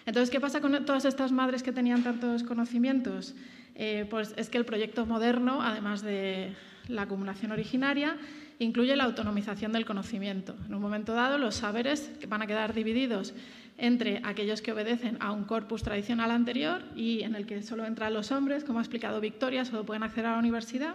[0.06, 3.34] Entonces, ¿qué pasa con todas estas madres que tenían tantos conocimientos?
[3.74, 6.54] Eh, pues es que el proyecto moderno, además de
[6.88, 8.16] la acumulación originaria,
[8.58, 10.56] incluye la autonomización del conocimiento.
[10.66, 13.34] En un momento dado, los saberes van a quedar divididos
[13.76, 18.12] entre aquellos que obedecen a un corpus tradicional anterior y en el que solo entran
[18.12, 20.94] los hombres, como ha explicado Victoria, solo pueden acceder a la universidad,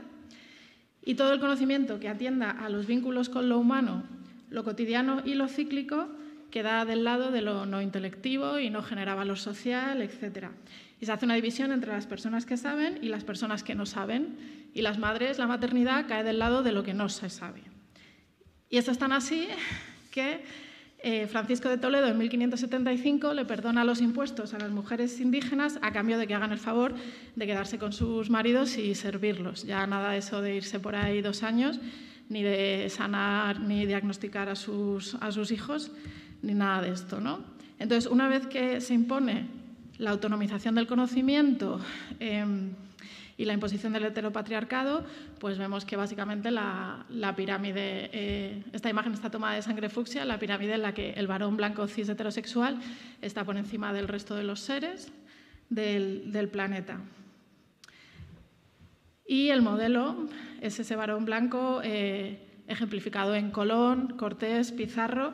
[1.05, 4.03] y todo el conocimiento que atienda a los vínculos con lo humano,
[4.49, 6.07] lo cotidiano y lo cíclico
[6.51, 10.49] queda del lado de lo no intelectivo y no genera valor social, etc.
[11.01, 13.87] Y se hace una división entre las personas que saben y las personas que no
[13.87, 14.37] saben.
[14.75, 17.61] Y las madres, la maternidad cae del lado de lo que no se sabe.
[18.69, 19.47] Y esto es tan así
[20.11, 20.43] que
[21.05, 25.91] eh, Francisco de Toledo en 1575 le perdona los impuestos a las mujeres indígenas a
[25.91, 26.95] cambio de que hagan el favor
[27.35, 29.65] de quedarse con sus maridos y servirlos.
[29.65, 31.81] Ya nada de eso de irse por ahí dos años,
[32.29, 35.17] ni de sanar ni diagnosticar a sus,
[35.51, 35.91] hijos,
[36.41, 37.19] ni nada de esto.
[37.19, 37.41] ¿no?
[37.79, 39.47] Entonces, una vez que se impone
[39.97, 41.81] la autonomización del conocimiento
[42.21, 42.71] em,
[43.37, 45.05] y la imposición del heteropatriarcado,
[45.39, 47.05] pues vemos que básicamente la,
[47.35, 51.27] pirámide, eh, esta imagen está tomada de sangre fucsia, la pirámide en la que el
[51.27, 52.79] varón blanco cis heterosexual
[53.21, 55.11] está por encima del resto de los seres
[55.69, 56.99] del, planeta.
[59.25, 60.27] Y el modelo
[60.61, 65.33] es ese varón blanco eh, ejemplificado en Colón, Cortés, Pizarro,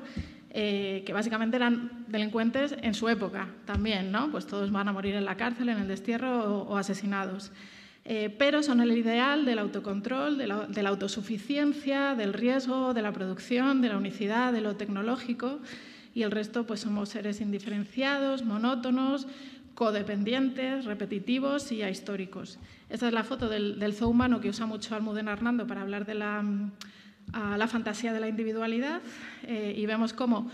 [0.51, 4.31] eh, que básicamente eran delincuentes en su época también, ¿no?
[4.31, 7.51] Pues todos van a morir en la cárcel, en el destierro o, asesinados.
[8.05, 13.81] Eh, pero son el ideal del autocontrol, de la, autosuficiencia, del riesgo, de la producción,
[13.81, 15.59] de la unicidad, de lo tecnológico,
[16.15, 19.27] y el resto pues somos seres indiferenciados, monótonos,
[19.75, 22.57] codependientes, repetitivos y ahistóricos.
[22.89, 26.05] Esta es la foto del, del zoo humano que usa mucho Almudena Hernando para hablar
[26.05, 26.43] de la
[27.67, 29.01] fantasía de la individualidad
[29.43, 30.49] eh, y vemos cómo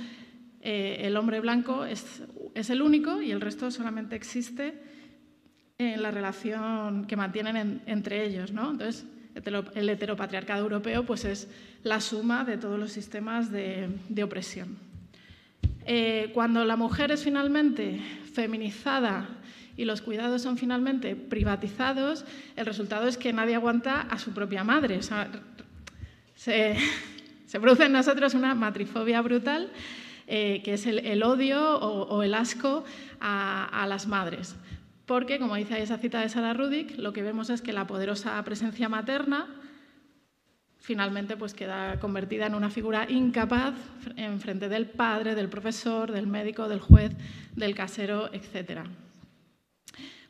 [0.68, 2.24] eh, el hombre blanco es,
[2.56, 4.74] el único y el resto solamente existe
[5.78, 8.52] en la relación que mantienen entre ellos.
[8.52, 8.72] ¿no?
[8.72, 9.06] Entonces,
[9.76, 11.50] el heteropatriarcado europeo pues, es
[11.84, 14.78] la suma de todos los sistemas de, opresión.
[15.86, 18.00] Eh, cuando la mujer es finalmente
[18.34, 19.28] feminizada
[19.78, 24.64] y los cuidados son finalmente privatizados, el resultado es que nadie aguanta a su propia
[24.64, 25.02] madre.
[26.36, 26.78] Se,
[27.60, 29.70] produce en nosotros una matrifobia brutal,
[30.28, 32.84] eh, que es el, odio o, el asco
[33.20, 34.56] a, las madres.
[35.06, 38.44] Porque, como dice esa cita de Sara Rudick, lo que vemos es que la poderosa
[38.44, 39.48] presencia materna
[40.80, 43.74] finalmente pues, queda convertida en una figura incapaz
[44.16, 47.12] en frente del padre, del profesor, del médico, del juez,
[47.56, 48.82] del casero, etc.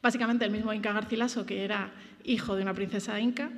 [0.01, 1.91] Básicamente el mismo Inca Garcilaso, que era
[2.23, 3.49] hijo de una princesa inca,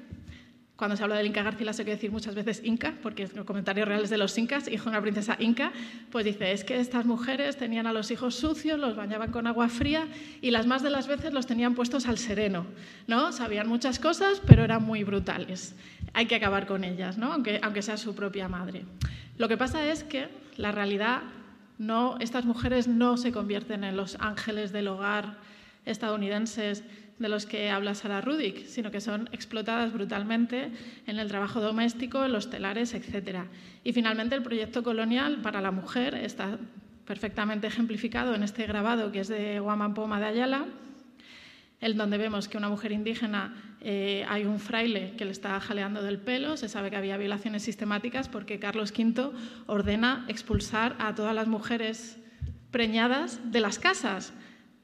[0.78, 3.88] cuando se habla del Inca Garcilaso hay que decir muchas veces Inca, porque los comentarios
[3.88, 5.72] reales de los Incas, hijo de una princesa Inca,
[6.12, 9.70] pues dice, es que estas mujeres tenían a los hijos sucios, los bañaban con agua
[9.70, 10.08] fría
[10.40, 12.68] y las más de las veces los tenían puestos al sereno,
[13.08, 13.32] ¿no?
[13.32, 15.76] Sabían muchas cosas, pero eran muy brutales.
[16.14, 17.34] Hay que acabar con ellas, ¿no?
[17.34, 18.86] Aunque, aunque sea su propia madre.
[19.40, 21.22] Lo que pasa es que la realidad
[21.80, 25.38] no, estas mujeres no se convierten en los ángeles del hogar
[25.88, 26.84] estadounidenses
[27.20, 30.72] de los que habla Sara Rudick, sino que son explotadas brutalmente
[31.08, 33.40] en el trabajo doméstico, en los telares, etc.
[33.84, 36.60] Y finalmente el proyecto colonial para la mujer está
[37.06, 39.62] perfectamente ejemplificado en este grabado que es de
[39.96, 40.66] Poma de Ayala,
[41.80, 46.02] en donde vemos que una mujer indígena eh, hay un fraile que le está jaleando
[46.02, 49.32] del pelo, se sabe que había violaciones sistemáticas porque Carlos V
[49.68, 52.18] ordena expulsar a todas las mujeres
[52.72, 54.34] preñadas de las casas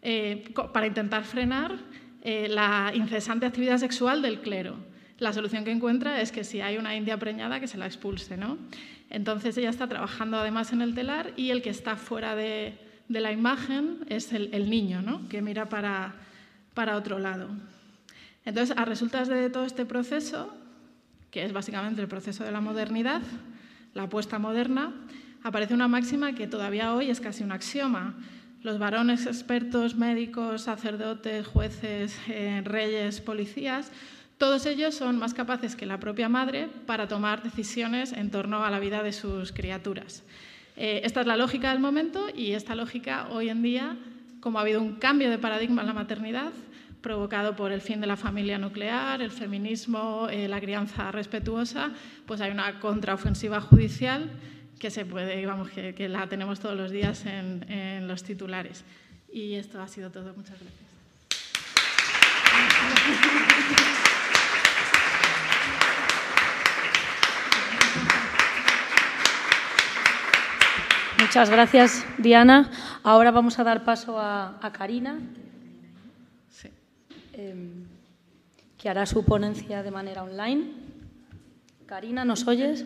[0.06, 1.78] eh, para intentar frenar
[2.22, 4.76] eh, la incesante actividad sexual del clero.
[5.18, 8.36] La solución que encuentra es que si hay una india preñada, que se la expulse.
[8.36, 8.58] ¿no?
[9.10, 12.78] Entonces ella está trabajando además en el telar y el que está fuera de,
[13.08, 15.30] la imagen es el, niño, ¿no?
[15.30, 16.16] que mira para,
[16.74, 17.48] para otro lado.
[18.44, 20.54] Entonces, a resultas de todo este proceso,
[21.32, 23.22] que es básicamente el proceso de la modernidad,
[23.94, 24.94] la apuesta moderna,
[25.44, 28.16] aparece una máxima que todavía hoy es casi un axioma,
[28.64, 33.92] los varones expertos, médicos, sacerdotes, jueces, eh, reyes, policías,
[34.38, 38.72] todos ellos son más capaces que la propia madre para tomar decisiones en torno a
[38.72, 40.24] la vida de sus criaturas.
[40.76, 43.98] Eh, esta es la lógica del momento y esta lógica hoy en día,
[44.40, 46.52] como ha habido un cambio de paradigma en la maternidad,
[47.02, 51.92] provocado por el fin de la familia nuclear, el feminismo, eh, la crianza respetuosa,
[52.26, 54.32] pues hay una contraofensiva judicial
[54.84, 58.84] que se puede, vamos, que, que la tenemos todos los días en, en, los titulares.
[59.32, 60.34] Y esto ha sido todo.
[60.34, 60.84] Muchas gracias.
[71.18, 72.70] Muchas gracias, Diana.
[73.04, 75.18] Ahora vamos a dar paso a, a Karina,
[76.50, 76.68] sí.
[77.32, 77.56] eh,
[78.78, 80.72] que hará su ponencia de manera online.
[81.86, 82.86] Karina, ¿nos oyes?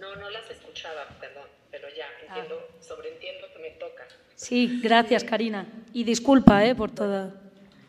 [0.00, 4.08] No, no las escuchaba, perdón, pero ya entiendo, sobreentiendo que me toca.
[4.34, 5.66] Sí, gracias Karina.
[5.92, 7.34] Y disculpa eh, por toda.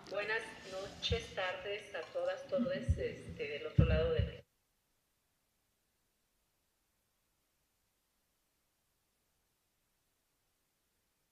[0.09, 0.41] Buenas
[0.73, 4.41] noches, tardes a todas, todos este, del otro lado del...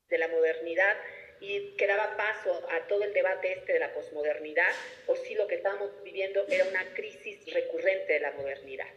[0.07, 0.95] de la modernidad
[1.41, 4.71] y que daba paso a todo el debate este de la posmodernidad,
[5.07, 8.87] o si lo que estábamos viviendo era una crisis recurrente de la modernidad.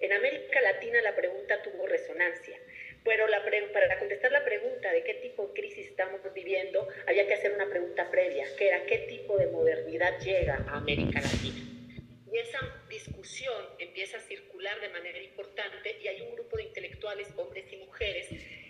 [0.00, 2.58] En América Latina la pregunta tuvo resonancia,
[3.04, 3.26] pero
[3.72, 7.68] para contestar la pregunta de qué tipo de crisis estamos viviendo, había que hacer una
[7.68, 11.60] pregunta previa, que era qué tipo de modernidad llega a América Latina.
[12.32, 17.28] Y esa discusión empieza a circular de manera importante y hay un grupo de intelectuales,
[17.36, 18.28] hombres y mujeres,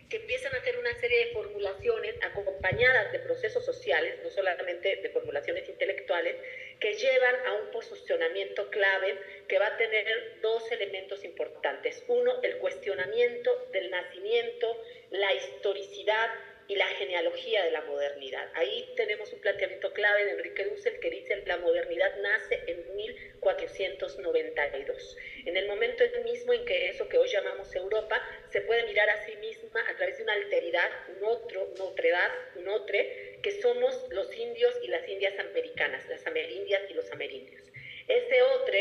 [0.09, 5.09] que empiezan a hacer una serie de formulaciones acompañadas de procesos sociales, no solamente de
[5.11, 6.35] formulaciones intelectuales,
[6.81, 12.03] que llevan a un posicionamiento clave que va a tener dos elementos importantes.
[12.09, 16.31] Uno, el cuestionamiento del nacimiento, la historicidad
[16.70, 18.49] y la genealogía de la modernidad.
[18.55, 25.16] Ahí tenemos un planteamiento clave de Enrique Dussel que dice la modernidad nace en 1492.
[25.47, 29.26] En el momento mismo en que eso que hoy llamamos Europa se puede mirar a
[29.26, 32.97] sí misma a través de una alteridad, un otro, una otredad, un otro,
[33.43, 37.62] que somos los indios y las indias americanas, las amerindias y los amerindios.
[38.07, 38.76] Ese otro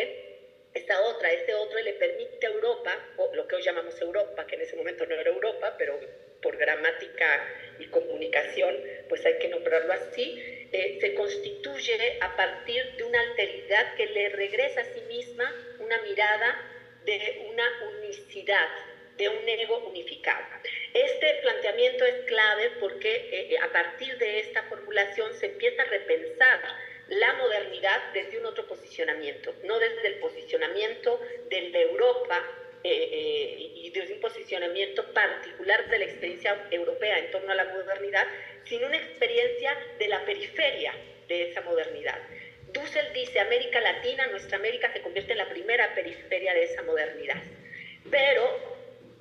[0.73, 4.55] esta otra, ese otro le permite a Europa, o lo que hoy llamamos Europa, que
[4.55, 5.99] en ese momento no era Europa, pero
[6.41, 7.43] por gramática
[7.79, 8.75] y comunicación,
[9.07, 10.37] pues hay que nombrarlo así,
[10.71, 15.97] eh, se constituye a partir de una alteridad que le regresa a sí misma una
[16.03, 16.55] mirada
[17.03, 17.65] de una
[17.97, 18.69] unicidad,
[19.17, 20.45] de un ego unificado.
[20.93, 26.59] Este planteamiento es clave porque eh, a partir de esta formulación se empieza a repensar
[27.09, 31.19] la modernidad desde un otro posicionamiento, no desde el posicionamiento
[31.49, 32.43] de Europa
[32.83, 37.65] eh, eh, y de un posicionamiento particular de la experiencia europea en torno a la
[37.65, 38.25] modernidad,
[38.63, 40.93] sino una experiencia de la periferia
[41.27, 42.17] de esa modernidad.
[42.71, 47.41] Dussel dice, América Latina, nuestra América se convierte en la primera periferia de esa modernidad.
[48.09, 48.78] Pero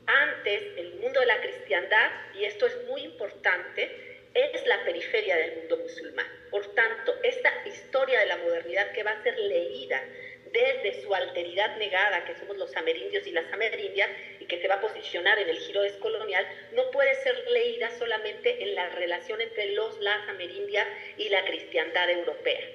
[0.09, 3.91] antes, el mundo de la cristiandad, y esto es muy importante,
[4.35, 6.27] es la periferia del mundo musulmán.
[6.51, 10.03] Por tanto, esta historia de la modernidad que va a ser leída
[10.51, 14.77] desde su alteridad negada, que somos los amerindios y las amerindias, y que se va
[14.77, 19.67] a posicionar en el giro descolonial, no puede ser leída solamente en la relación entre
[19.73, 22.67] los, las amerindias y la cristiandad europea.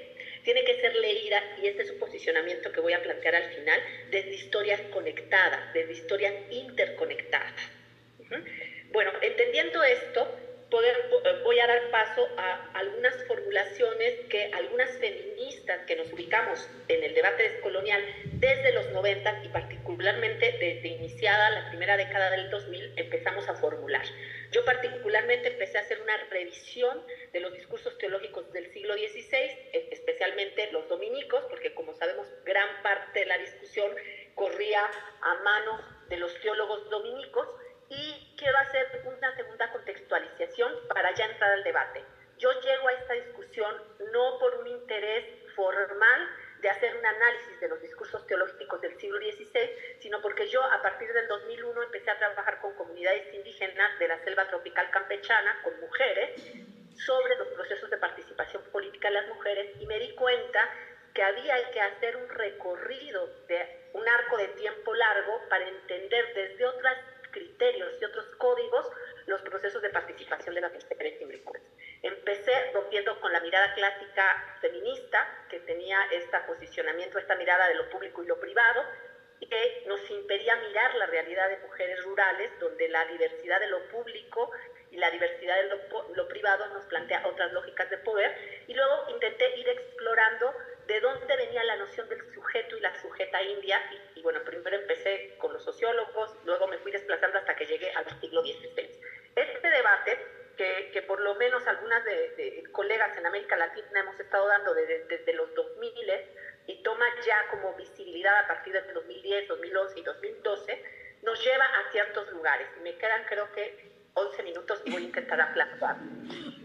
[0.43, 3.81] Tiene que ser leída, y este es un posicionamiento que voy a plantear al final,
[4.09, 7.53] desde historias conectadas, desde historias interconectadas.
[8.91, 10.43] Bueno, entendiendo esto,
[10.81, 17.03] eh, voy a dar paso a algunas formulaciones que algunas feministas que nos ubicamos en
[17.03, 18.01] el debate descolonial
[18.33, 24.05] desde los 90 y particularmente desde iniciada la primera década del 2000 empezamos a formular.
[24.53, 29.89] Yo particularmente empecé a hacer una revisión de los discursos teológicos del siglo XVI, e,
[29.89, 33.91] especialmente los dominicos, porque como sabemos gran parte de la discusión
[34.35, 34.85] corría
[35.21, 37.47] a manos de los teólogos dominicos
[37.89, 42.05] y quiero hacer una segunda contextualización para ya entrar al debate.
[42.37, 43.75] Yo llego a esta discusión
[44.11, 45.25] no por un interés
[45.55, 46.29] formal
[46.63, 50.81] de hacer un análisis de los discursos teológicos del siglo XVI, sino porque yo a
[50.81, 55.77] partir del 2001 empecé a trabajar con comunidades indígenas de la selva tropical campechana, con
[55.81, 56.31] mujeres,
[56.95, 60.69] sobre los procesos de participación política de las mujeres y me di cuenta
[61.13, 66.65] que había que hacer un recorrido de un arco de tiempo largo para entender desde
[66.65, 66.97] otras
[67.29, 68.87] criterios y otros códigos
[69.25, 71.61] los procesos de participación de las mujeres imbricudas.
[72.03, 77.89] Empecé rompiendo con la mirada clásica feminista, que tenía este posicionamiento, esta mirada de lo
[77.89, 78.83] público y lo privado,
[79.39, 83.87] y que nos impedía mirar la realidad de mujeres rurales, donde la diversidad de lo
[83.87, 84.51] público
[84.91, 88.63] y la diversidad de lo, lo, privado nos plantea otras lógicas de poder.
[88.67, 90.53] Y luego intenté ir explorando
[90.87, 93.81] de dónde venía la noción del sujeto y la sujeta india.
[94.15, 98.05] Y, bueno, primero empecé con los sociólogos, luego me fui desplazando hasta que llegué al
[98.19, 98.89] siglo XVI.
[99.35, 104.47] Este debate, que, que por lo menos algunas de, colegas en América Latina hemos estado
[104.47, 105.93] dando desde, desde los 2000
[106.67, 110.83] y toma ya como visibilidad a partir del 2010, 2011 y 2012,
[111.23, 112.67] nos lleva a ciertos lugares.
[112.81, 115.97] Me quedan creo que 11 minutos y voy a intentar aplazar.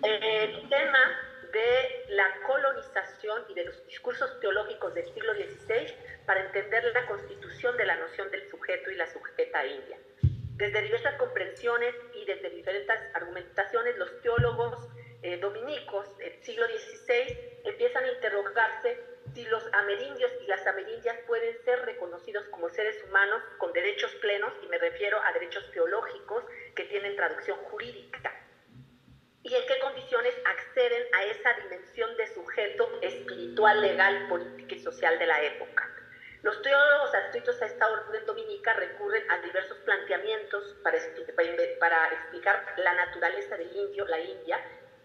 [0.02, 5.94] El tema de la colonización y de los discursos teológicos del siglo XVI
[6.26, 9.96] para entender la constitución de la noción del sujeto y la sujeta india.
[10.56, 11.94] Desde diversas comprensiones
[12.28, 14.88] desde diferentes argumentaciones, los teólogos
[15.22, 19.00] eh, dominicos del siglo XVI empiezan a interrogarse
[19.34, 24.52] si los amerindios y las amerindias pueden ser reconocidos como seres humanos con derechos plenos,
[24.62, 28.34] y me refiero a derechos teológicos que tienen traducción jurídica
[29.42, 35.18] y en qué condiciones acceden a esa dimensión de sujeto espiritual, legal, política y social
[35.18, 35.87] de la época.
[36.42, 43.56] Los teólogos adscritos a esta orden dominica recurren a diversos planteamientos para, explicar la naturaleza
[43.56, 44.60] del indio, la India,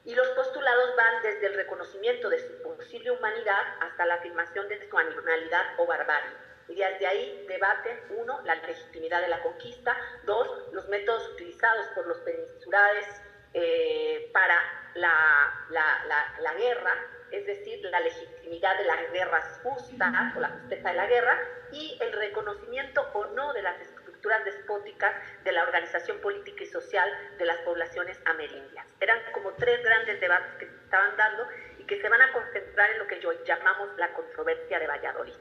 [0.05, 4.87] y los postulados van desde el reconocimiento de su posible humanidad hasta la afirmación de
[4.87, 6.31] su animalidad o barbarie.
[6.67, 12.05] Y desde ahí debate, uno, la legitimidad de la conquista, dos, los métodos utilizados por
[12.05, 13.07] los peninsulares
[13.53, 14.59] eh, para
[14.95, 16.93] la, guerra,
[17.33, 21.39] es decir, la legitimidad de las guerras justas o la justicia de la guerra,
[21.71, 25.13] y el reconocimiento o no de las estructuras despóticas
[25.43, 27.09] de la organización política y social
[27.39, 28.85] de las poblaciones amerindias.
[29.01, 31.47] Eran como tres grandes debates que se estaban dando
[31.79, 35.33] y que se van a concentrar en lo que yo llamamos la controversia de Valladolid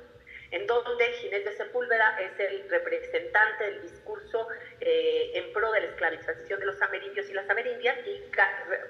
[0.53, 4.49] en donde Ginés de Sepúlveda es el representante del discurso
[4.81, 8.23] eh, en pro de la esclavización de los amerindios y las amerindias, y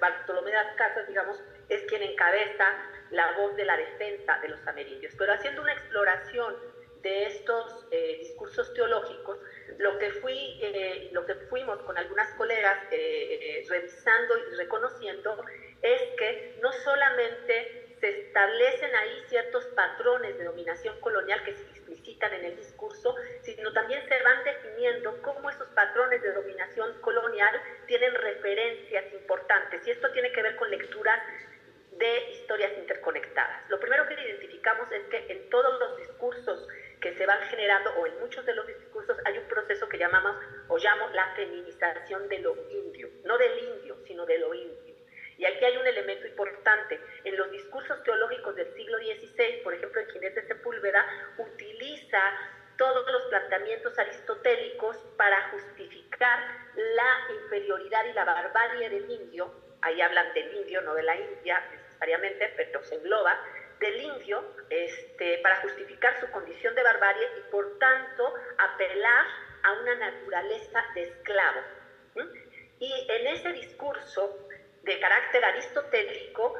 [0.01, 1.41] Bartolomé de las Casas, digamos,
[1.75, 2.67] es quien encabeza
[3.11, 5.15] la voz de la defensa de los amerindios.
[5.17, 6.57] Pero haciendo una exploración
[7.03, 9.39] de estos eh, discursos teológicos,
[9.79, 12.79] lo que, fui, eh, lo que fuimos con algunas colegas
[13.69, 15.45] revisando y reconociendo
[15.83, 22.35] es que no solamente se establecen ahí ciertos patrones de dominación colonial que se explicitan
[22.35, 27.55] en el discurso, sino también se van definiendo cómo esos patrones de dominación colonial
[27.87, 29.87] tienen referencias importantes.
[29.87, 31.21] Y esto tiene que ver con lecturas
[31.99, 33.69] de historias interconectadas.
[33.69, 36.67] Lo primero que identificamos es que en todos los discursos
[37.01, 40.37] que se van generando, o en muchos de los discursos, hay un proceso que llamamos
[40.69, 44.95] o llamo la feminización de lo indio, no del indio, sino de lo indio.
[45.37, 47.01] Y aquí hay un elemento importante.
[47.25, 51.05] En los discursos teológicos del siglo XVI, por ejemplo, en Ginés de Sepúlveda,
[51.39, 52.21] utiliza
[52.79, 56.39] todos los planteamientos aristotélicos para justificar
[56.77, 59.53] la inferioridad y la barbarie del indio.
[59.81, 61.61] Ahí hablan del indio, no de la India
[62.03, 63.39] necesariamente, pero se engloba
[63.79, 69.27] del indio este, para justificar su condición de barbarie y por tanto apelar
[69.63, 71.61] a una naturaleza de esclavo.
[72.79, 74.49] Y en ese discurso
[74.83, 76.55] de carácter aristotélico,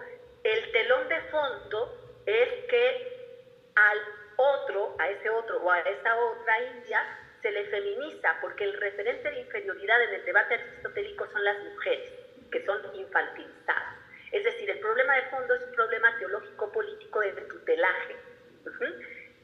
[0.45, 3.99] el telón de fondo es que al
[4.37, 9.31] otro, a ese otro o a esa otra India, se le feminiza, porque el referente
[9.31, 12.13] de inferioridad en el debate aristotélico son las mujeres,
[12.51, 13.92] que son infantilizadas.
[14.33, 18.17] Es decir, el problema de fondo es un problema teológico-político de tutelaje.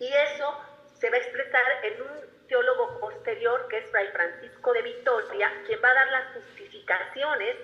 [0.00, 0.58] Y eso
[0.94, 5.80] se va a expresar en un teólogo posterior, que es Fray Francisco de Vitoria, quien
[5.82, 7.56] va a dar las justificaciones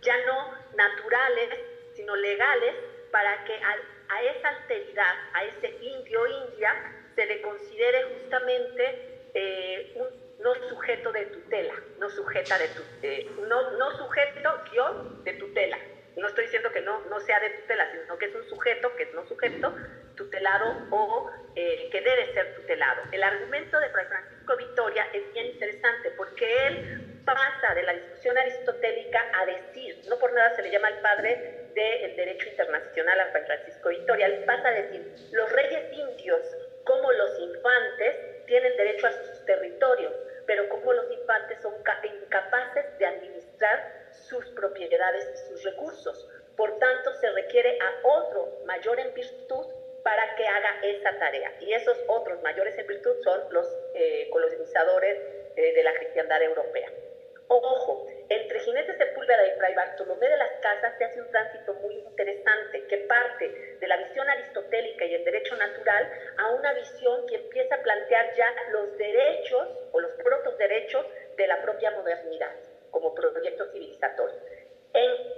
[0.00, 1.60] ya no naturales,
[1.94, 2.74] sino legales,
[3.12, 6.74] para que a, esa alteridad, a ese indio-india,
[7.14, 12.68] se le considere justamente eh, un no sujeto de tutela, no sujeta de
[13.02, 15.78] eh, no, no sujeto guion de tutela.
[16.16, 19.04] No estoy diciendo que no, no sea de tutela, sino que es un sujeto, que
[19.04, 19.74] es no sujeto,
[20.14, 23.02] tutelado o eh, que debe ser tutelado.
[23.12, 28.36] El argumento de Fray Francisco Victoria es bien interesante porque él pasa de la discusión
[28.36, 33.26] aristotélica a decir, no por nada se le llama el padre del derecho internacional a
[33.28, 35.02] Fray Francisco Victoria, él pasa a decir,
[35.32, 36.42] los reyes indios
[36.84, 40.14] como los infantes tienen derecho a sus territorios,
[40.46, 46.28] pero como los infantes son incapaces de administrar sus propiedades y sus recursos.
[46.56, 49.66] Por tanto, se requiere a otro mayor en virtud
[50.02, 51.52] para que haga esa tarea.
[51.60, 55.18] Y esos otros mayores en virtud son los eh, colonizadores
[55.56, 56.90] eh, de la cristiandad europea.
[57.48, 61.96] Ojo, entre Jinete Sepúlveda y Fray Bartolomé de las Casas se hace un tránsito muy
[61.96, 67.36] interesante que parte de la visión aristotélica y el derecho natural a una visión que
[67.36, 71.04] empieza a plantear ya los derechos o los protos derechos
[71.36, 74.38] de la propia modernidad como proyecto civilizatorio.
[74.94, 75.32] En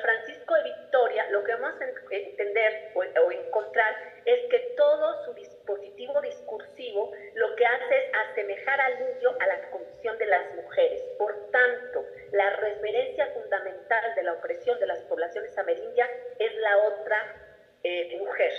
[0.00, 3.94] Francisco de Victoria lo que vamos a entender o, o encontrar
[4.24, 9.70] es que todo su dispositivo discursivo lo que hace es asemejar al niño a la
[9.70, 11.02] condición de las mujeres.
[11.18, 17.16] Por tanto, la referencia fundamental de la opresión de las poblaciones amerindias es la otra
[17.82, 18.52] eh, mujer.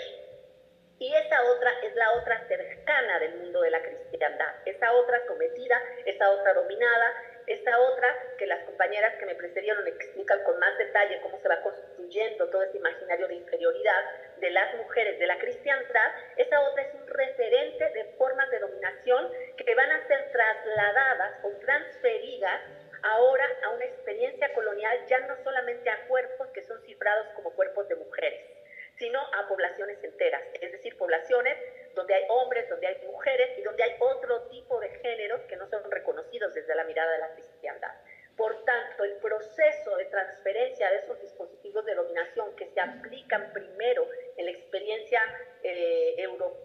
[0.99, 5.81] Y esa otra es la otra cercana del mundo de la cristiandad, esa otra sometida,
[6.05, 7.13] esa otra dominada,
[7.49, 11.61] esa otra que las compañeras que me precedieron explican con más detalle cómo se va
[11.61, 14.03] construyendo todo ese imaginario de inferioridad
[14.37, 19.31] de las mujeres de la cristiandad, esa otra es un referente de formas de dominación
[19.57, 22.61] que van a ser trasladadas o transferidas
[23.01, 27.87] ahora a una experiencia colonial ya no solamente a cuerpos que son cifrados como cuerpos
[27.87, 28.45] de mujeres,
[28.97, 31.57] sino a poblaciones enteras, es decir, poblaciones
[31.95, 35.67] donde hay hombres, donde hay mujeres y donde hay otro tipo de géneros que no
[35.69, 35.88] son
[36.47, 37.93] desde la mirada de la cristiandad.
[38.35, 44.07] Por tanto, el proceso de transferencia de esos dispositivos de dominación que se aplican primero
[44.37, 45.19] en la experiencia
[45.61, 46.58] eh, europea,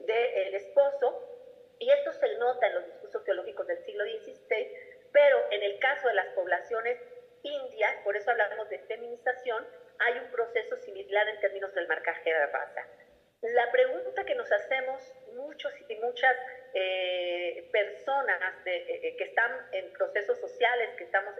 [0.00, 1.24] del esposo,
[1.78, 4.72] y esto se nota en los discursos teológicos del siglo XVI,
[5.12, 6.98] pero en el caso de las poblaciones
[7.42, 9.66] indias, por eso hablamos de feminización,
[9.98, 12.86] hay un proceso similar en términos del marcaje de raza.
[13.40, 16.36] La pregunta que nos hacemos muchos y muchas
[16.74, 21.36] eh, personas de, eh, eh, que están en procesos sociales, que estamos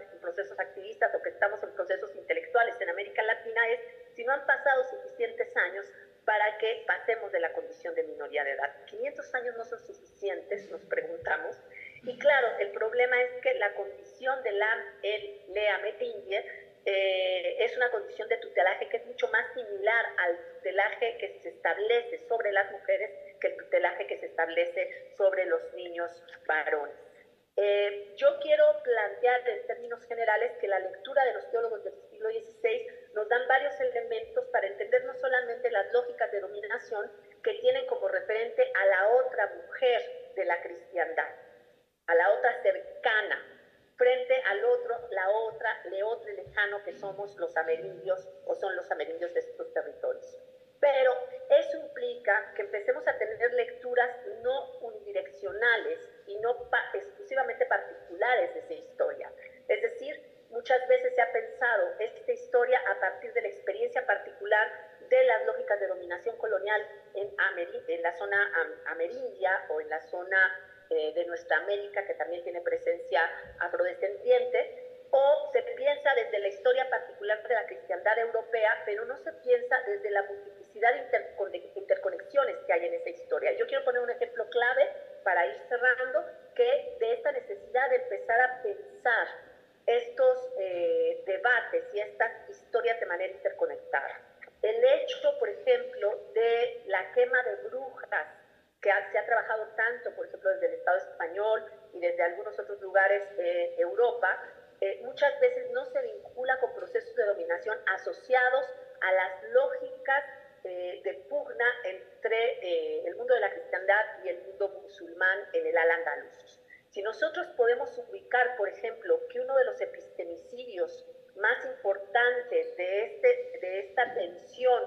[115.53, 116.59] en el ala andaluz.
[116.89, 121.05] Si nosotros podemos ubicar, por ejemplo, que uno de los epistemicidios
[121.35, 124.83] más importantes de, este, de esta tensión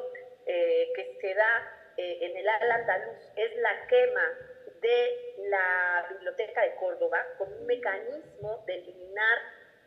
[0.47, 4.39] eh, que se da eh, en el ala andaluz es la quema
[4.81, 9.39] de la Biblioteca de Córdoba con un mecanismo de eliminar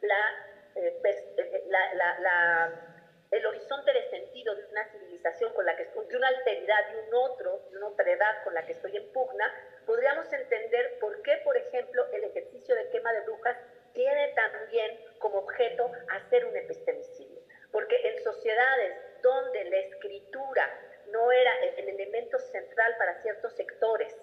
[0.01, 0.45] la,
[0.75, 2.94] eh, eh, la
[3.31, 7.13] el horizonte de sentido de una civilización con la que de una alteridad, de un
[7.13, 9.51] otro, de una otredad con la que estoy en pugna,
[9.85, 13.57] podríamos entender por qué, por ejemplo, el ejercicio de quema de brujas
[13.93, 17.41] tiene también como objeto hacer un epistemicidio.
[17.71, 20.69] Porque en sociedades donde la escritura
[21.07, 24.15] no era el elemento central para ciertos sectores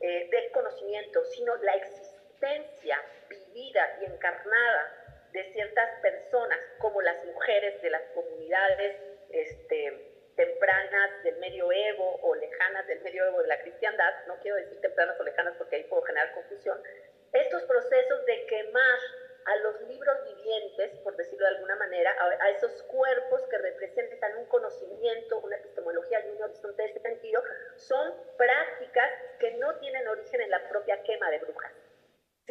[0.00, 4.99] eh, del conocimiento, sino la existencia vivida y encarnada
[5.32, 8.96] de ciertas personas, como las mujeres de las comunidades
[9.30, 14.56] este, tempranas del Medio medioevo o lejanas del Medio medioevo de la cristiandad, no quiero
[14.56, 16.80] decir tempranas o lejanas porque ahí puedo generar confusión,
[17.32, 18.98] estos procesos de quemar
[19.44, 24.46] a los libros vivientes, por decirlo de alguna manera, a, esos cuerpos que representan un
[24.46, 27.42] conocimiento, una epistemología y un horizonte de este sentido,
[27.76, 31.72] son prácticas que no tienen origen en la propia quema de brujas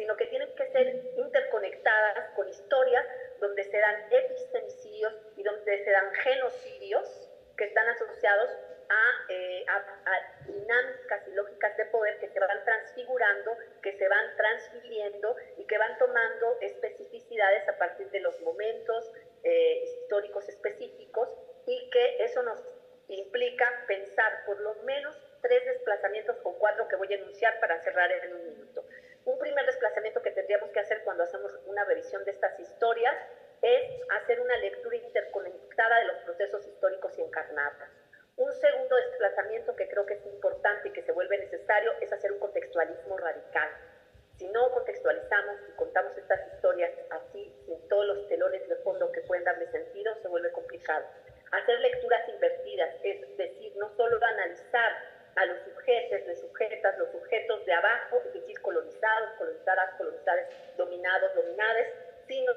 [0.00, 3.04] sino que tienen que ser interconectadas con historias
[3.38, 8.48] donde se dan epistemicidios y donde se dan genocidios que están asociados
[8.88, 14.08] a, eh, a, a, dinámicas y lógicas de poder que se van transfigurando, que se
[14.08, 19.12] van transfiriendo y que van tomando especificidades a partir de los momentos
[19.44, 21.28] eh, históricos específicos
[21.66, 22.58] y que eso nos
[23.08, 28.10] implica pensar por lo menos tres desplazamientos o cuatro que voy a enunciar para cerrar
[28.12, 28.82] en un minuto.
[29.30, 33.14] Un primer desplazamiento que tendríamos que hacer cuando hacemos una revisión de estas historias
[33.62, 37.78] es hacer una lectura interconectada de los procesos históricos y encarnados.
[38.36, 42.32] Un segundo desplazamiento que creo que es importante y que se vuelve necesario es hacer
[42.32, 43.70] un contextualismo radical.
[44.36, 49.20] Si no contextualizamos y contamos estas historias así, sin todos los telones de fondo que
[49.20, 51.06] pueden darle sentido, se vuelve complicado.
[51.52, 57.64] Hacer lecturas invertidas, es decir, no solo analizar a los sujetos, de sujetas, los sujetos
[57.64, 61.86] de abajo, es decir, colonizados, colonizadas, colonizadas, dominados, dominadas,
[62.26, 62.52] sino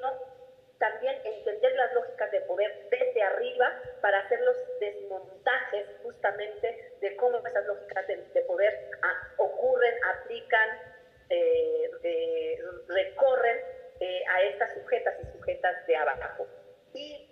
[0.78, 7.38] también entender las lógicas de poder desde arriba para hacer los desmontajes justamente de cómo
[7.46, 10.68] esas lógicas de, poder ah, ocurren, aplican,
[11.30, 12.58] eh, eh,
[12.88, 13.58] recorren
[14.00, 16.46] eh, a estas sujetas y sujetas de abajo.
[16.92, 17.23] Y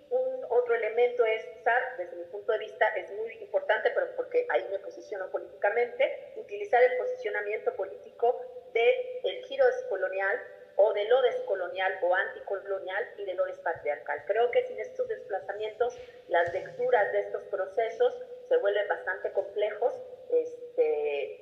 [0.63, 4.65] otro elemento es usar, desde mi punto de vista, es muy importante, pero porque ahí
[4.71, 8.41] me posiciono políticamente, utilizar el posicionamiento político
[8.73, 10.39] del giro descolonial
[10.77, 14.23] o de lo descolonial o anticolonial y de lo despatriarcal.
[14.25, 15.95] Creo que sin estos desplazamientos
[16.29, 19.93] las lecturas de estos procesos se vuelven bastante complejos
[20.31, 21.39] este,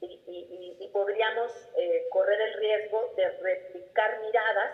[0.00, 4.72] y, podríamos eh, correr el riesgo de replicar miradas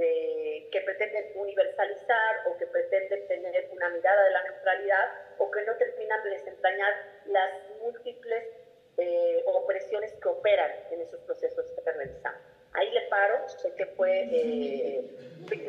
[0.00, 5.04] eh, que pretenden universalizar o que pretenden tener una mirada de la neutralidad
[5.38, 6.92] o que no terminan de desentrañar
[7.26, 8.44] las múltiples
[8.98, 12.40] eh, opresiones que operan en esos procesos que realizamos.
[12.72, 15.04] Ahí le paro, sé que fue eh,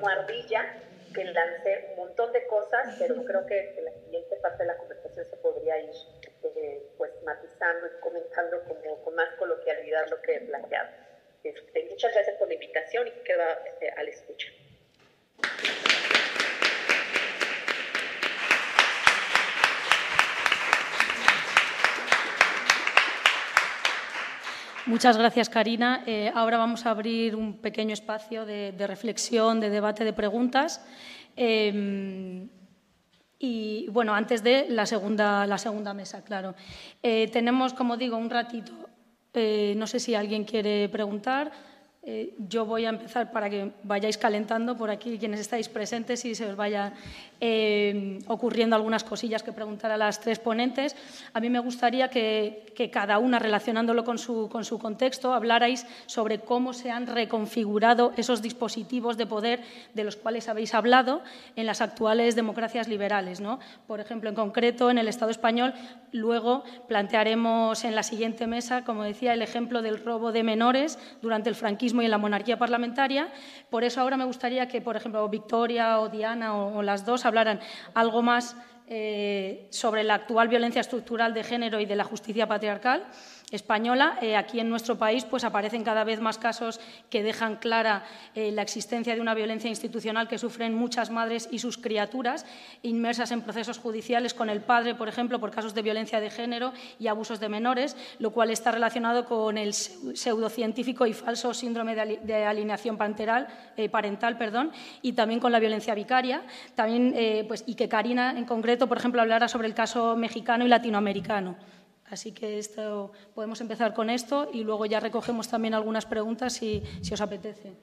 [0.06, 0.76] Ardilla,
[1.14, 4.78] que lancé un montón de cosas, pero creo que en la siguiente parte de la
[4.78, 5.96] conversación se podría ir
[6.44, 11.07] eh, pues matizando y comentando como, con más coloquialidad lo que he planteado.
[11.44, 13.44] Este, muchas gracias por la invitación y quedo
[13.82, 14.48] eh, a la escucha.
[24.86, 26.04] Muchas gracias, Karina.
[26.06, 30.82] Eh, ahora vamos a abrir un pequeño espacio de, reflexión, de debate, de preguntas.
[31.36, 32.48] Eh,
[33.40, 36.56] y bueno, antes de la segunda, la segunda mesa, claro.
[37.04, 38.87] Eh, tenemos, como digo, un ratito.
[39.34, 41.52] No sé si alguien quiere preguntar.
[42.10, 46.36] Eh, yo voy a empezar para que vayáis calentando por aquí quienes estáis presentes y
[46.36, 46.94] se os vaya
[47.42, 50.96] eh, ocurriendo algunas cosillas que preguntar a las tres ponentes.
[51.34, 56.40] A mí me gustaría que, cada una, relacionándolo con su, con su, contexto, hablarais sobre
[56.40, 59.60] cómo se han reconfigurado esos dispositivos de poder
[59.94, 61.22] de los cuales habéis hablado
[61.58, 63.42] en las actuales democracias liberales.
[63.42, 63.60] ¿no?
[63.86, 65.74] Por ejemplo, en concreto, en el Estado español,
[66.14, 71.50] luego plantearemos en la siguiente mesa, como decía, el ejemplo del robo de menores durante
[71.50, 73.30] el franquismo y en la monarquía parlamentaria.
[73.70, 77.60] Por eso ahora me gustaría que, por ejemplo, Victoria o Diana o, las dos hablaran
[77.94, 78.56] algo más
[78.88, 83.06] eh, sobre la actual violencia estructural de género y de la justicia patriarcal
[83.52, 84.18] española.
[84.22, 86.80] Eh, aquí en nuestro país pues, aparecen cada vez más casos
[87.10, 88.04] que dejan clara
[88.36, 92.46] eh, la existencia de una violencia institucional que sufren muchas madres y sus criaturas,
[92.82, 96.74] inmersas en procesos judiciales con el padre, por ejemplo, por casos de violencia de género
[97.00, 102.46] y abusos de menores, lo cual está relacionado con el pseudocientífico y falso síndrome de
[102.46, 104.72] alineación parental, eh, parental perdón,
[105.02, 106.44] y también con la violencia vicaria.
[106.76, 107.16] También,
[107.48, 111.56] pues, y que Karina, en concreto, por ejemplo, hablara sobre el caso mexicano y latinoamericano.
[112.10, 116.84] Así que esto, podemos empezar con esto y luego ya recogemos también algunas preguntas si,
[117.12, 117.74] os apetece.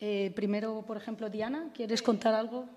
[0.00, 2.68] Eh, primero, por ejemplo, Diana, ¿quieres contar algo?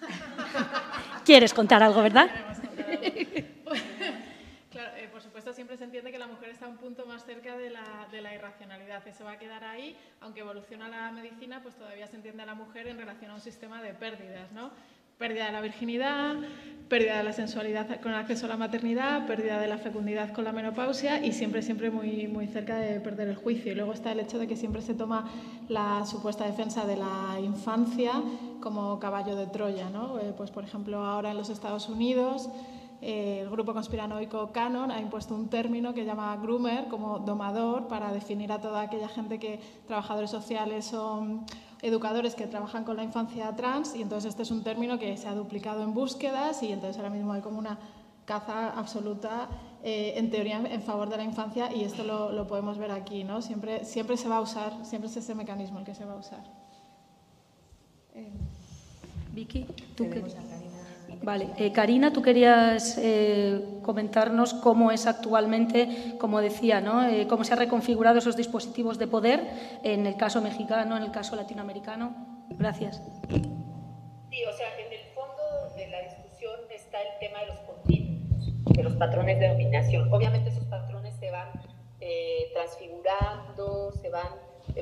[1.24, 2.28] ¿Quieres contar algo, verdad?
[4.70, 7.70] Claro, eh, por supuesto, se entiende que la mujer está un punto más cerca de
[7.70, 9.06] la, de la, irracionalidad.
[9.06, 12.54] Eso va a quedar ahí, aunque evoluciona la medicina, pues todavía se entiende a la
[12.54, 14.70] mujer en relación a un sistema de pérdidas, ¿no?
[15.18, 16.34] pérdida de la virginidad,
[16.88, 20.44] pérdida de la sensualidad con el acceso a la maternidad, pérdida de la fecundidad con
[20.44, 23.72] la menopausia y siempre, siempre muy, muy cerca de perder el juicio.
[23.72, 25.30] Y luego está el hecho de que siempre se toma
[25.68, 28.12] la supuesta defensa de la infancia
[28.60, 29.88] como caballo de Troya.
[29.88, 30.18] ¿no?
[30.18, 32.48] Eh, pues, por ejemplo, ahora en los Estados Unidos
[33.04, 38.50] el grupo conspiranoico Canon ha impuesto un término que llama groomer como domador para definir
[38.50, 41.44] a toda aquella gente que trabajadores sociales son
[41.82, 45.28] educadores que trabajan con la infancia trans y entonces este es un término que se
[45.28, 47.78] ha duplicado en búsquedas y entonces ahora mismo hay como una
[48.24, 49.50] caza absoluta
[49.82, 53.42] eh, en teoría en favor de la infancia y esto lo, podemos ver aquí, ¿no?
[53.42, 56.16] Siempre, siempre se va a usar, siempre es ese mecanismo el que se va a
[56.16, 56.42] usar.
[58.14, 58.32] Eh,
[59.34, 60.22] Vicky, tú que...
[61.24, 67.08] Vale, eh, Karina, tú querías eh, comentarnos cómo es actualmente, como decía, ¿no?
[67.08, 69.40] Eh, cómo se han reconfigurado esos dispositivos de poder
[69.82, 72.44] en el caso mexicano, en el caso latinoamericano.
[72.50, 73.00] Gracias.
[73.30, 78.64] Sí, o sea, en el fondo de la discusión está el tema de los continuos,
[78.66, 80.12] de los patrones de dominación.
[80.12, 81.48] Obviamente esos patrones se van
[82.52, 84.28] transfigurando, se van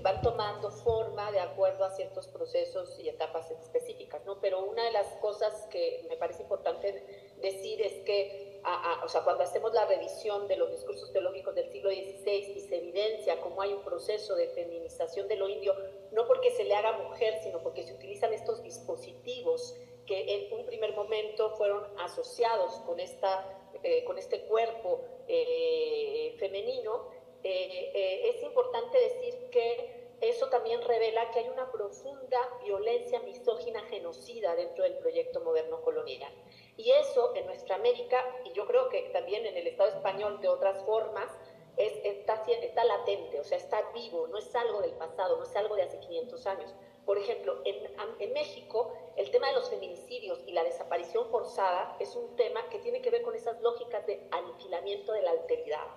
[0.03, 4.41] van tomando forma de acuerdo a ciertos procesos y etapas específicas, ¿no?
[4.41, 8.61] Pero una de las cosas que me parece importante decir es que,
[9.05, 12.77] o sea, cuando hacemos la revisión de los discursos teológicos del siglo XVI y se
[12.77, 15.75] evidencia cómo hay un proceso de feminización de lo indio,
[16.13, 19.77] no porque se le haga mujer, sino porque se utilizan estos dispositivos
[20.07, 23.47] que en un primer momento fueron asociados con, esta,
[23.83, 27.09] eh, con este cuerpo eh, femenino,
[27.45, 33.81] eh, eh, es importante decir que eso también revela que hay una profunda violencia misógina
[33.91, 36.33] genocida dentro del proyecto moderno colonial.
[36.77, 40.49] Y eso en nuestra América, y yo creo que también en el Estado español de
[40.49, 41.29] otras formas,
[41.77, 45.57] es, está, está latente, o sea, está vivo, no es algo del pasado, no es
[45.57, 46.75] algo de hace 500 años.
[47.05, 52.15] Por ejemplo, en, en, México, el tema de los feminicidios y la desaparición forzada es
[52.15, 55.89] un tema que tiene que ver con esas lógicas de aniquilamiento de la alteridad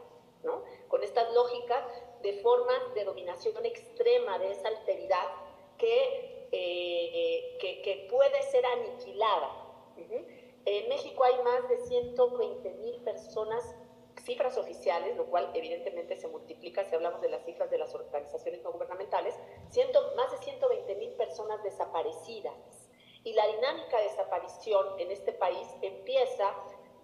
[0.88, 1.84] con estas lógicas
[2.22, 5.28] de formas de dominación extrema de esa alteridad
[5.78, 9.52] que, eh, que, puede ser aniquilada.
[10.66, 13.76] En México hay más de 120 mil personas,
[14.24, 18.64] cifras oficiales, lo cual evidentemente se multiplica si hablamos de las cifras de las organizaciones
[18.64, 19.36] no gubernamentales,
[20.16, 22.56] más de 120 mil personas desaparecidas.
[23.24, 26.56] Y la dinámica de desaparición en este país empieza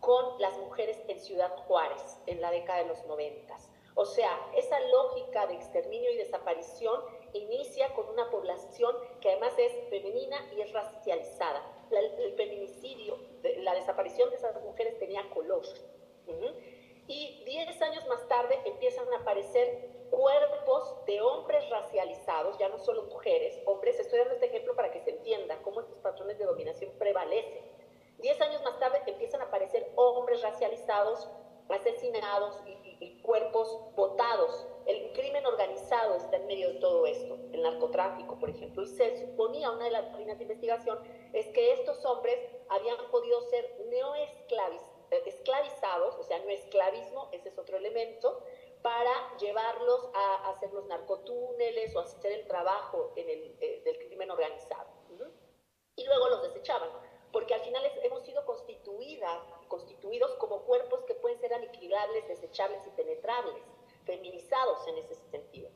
[0.02, 3.70] con las mujeres en Ciudad Juárez en la década de los noventas.
[3.95, 7.02] O sea, esa lógica de exterminio y desaparición
[7.34, 11.62] inicia con una población que además es femenina y es racializada.
[11.91, 13.18] el feminicidio,
[13.60, 15.62] la desaparición de esas mujeres tenía color.
[17.08, 23.04] Y diez años más tarde empiezan a aparecer cuerpos de hombres racializados, ya no solo
[23.04, 23.99] mujeres, hombres.
[23.99, 27.80] Estoy dando este ejemplo para que se entienda cómo estos patrones de dominación prevalecen
[28.22, 31.28] Diez años más tarde empiezan a aparecer hombres racializados,
[31.69, 34.67] asesinados y, cuerpos botados.
[34.86, 38.84] El crimen organizado está en medio de todo esto, el narcotráfico, por ejemplo.
[38.84, 40.99] Y se suponía, una de las líneas de investigación,
[41.34, 47.76] es que estos hombres habían podido ser neoesclavizados, o sea, no esclavismo, ese es otro
[47.78, 48.43] elemento,
[48.82, 54.32] para llevarlos a hacer los narcotúneles o hacer el trabajo en el, eh, del crimen
[54.32, 54.89] organizado.
[55.95, 56.89] Y luego los desechaban
[57.32, 62.89] porque al final hemos sido constituidas, constituidos como cuerpos que pueden ser aniquilables, desechables y
[62.91, 63.63] penetrables,
[64.05, 65.69] feminizados en ese sentido.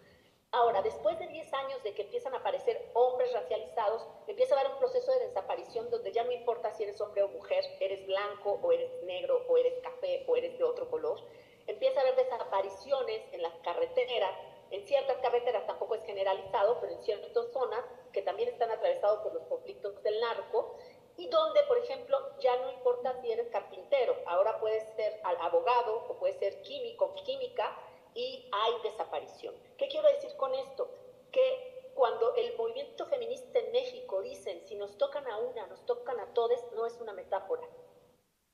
[0.52, 4.72] Ahora, después de 10 años de que empiezan a aparecer hombres racializados, empieza a haber
[4.72, 8.60] un proceso de desaparición donde ya no importa si eres hombre o mujer, eres blanco
[8.62, 11.20] o eres negro o eres café o eres de otro color.
[11.68, 14.32] Empieza a haber desapariciones en las carreteras,
[14.72, 19.34] en ciertas carreteras tampoco es generalizado, pero en ciertas zonas que también están atravesadas por
[19.34, 20.78] los conflictos del narco,
[21.18, 26.18] y donde, por ejemplo, ya no importa si eres carpintero, ahora puedes ser abogado o
[26.18, 27.78] puedes ser químico, química,
[28.14, 29.54] y hay desaparición.
[29.78, 30.90] ¿Qué quiero decir con esto?
[31.32, 36.20] Que cuando el movimiento feminista en México dicen, si nos tocan a una, nos tocan
[36.20, 37.68] a todos, no es una metáfora.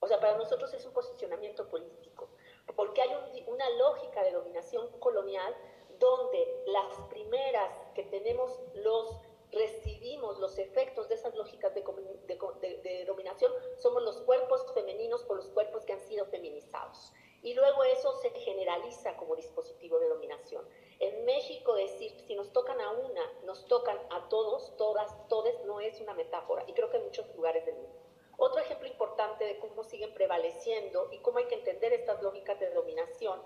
[0.00, 2.28] O sea, para nosotros es un posicionamiento político,
[2.74, 5.56] porque hay una lógica de dominación colonial
[5.98, 9.20] donde las primeras que tenemos los
[9.52, 15.84] recibimos los efectos de esas lógicas de, dominación somos los cuerpos femeninos o los cuerpos
[15.84, 17.12] que han sido feminizados.
[17.42, 20.64] Y luego eso se generaliza como dispositivo de dominación.
[21.00, 25.80] En México decir, si nos tocan a una, nos tocan a todos, todas, todes, no
[25.80, 26.64] es una metáfora.
[26.68, 27.98] Y creo que en muchos lugares del mundo.
[28.38, 32.70] Otro ejemplo importante de cómo siguen prevaleciendo y cómo hay que entender estas lógicas de
[32.70, 33.42] dominación,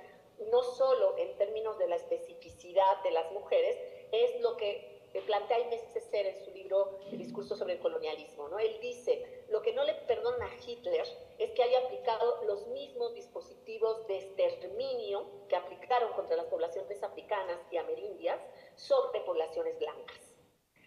[0.51, 3.79] no solo en términos de la especificidad de las mujeres,
[4.13, 8.49] es lo que plantea Inés César en su libro El discurso sobre el colonialismo.
[8.49, 8.59] ¿no?
[8.59, 11.07] Él dice, lo que no le perdona a Hitler
[11.39, 17.59] es que haya aplicado los mismos dispositivos de exterminio que aplicaron contra las poblaciones africanas
[17.71, 18.41] y amerindias
[18.75, 20.35] sobre poblaciones blancas.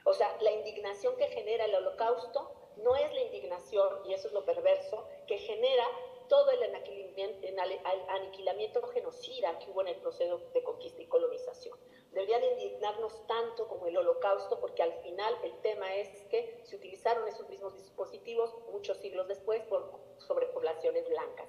[0.05, 4.33] O sea, la indignación que genera el holocausto no es la indignación, y eso es
[4.33, 5.85] lo perverso, que genera
[6.27, 6.63] todo el
[8.07, 11.77] aniquilamiento genocida que hubo en el proceso de conquista y colonización.
[12.11, 17.27] Deberían indignarnos tanto como el holocausto, porque al final el tema es que se utilizaron
[17.27, 21.47] esos mismos dispositivos muchos siglos después por, sobre poblaciones blancas.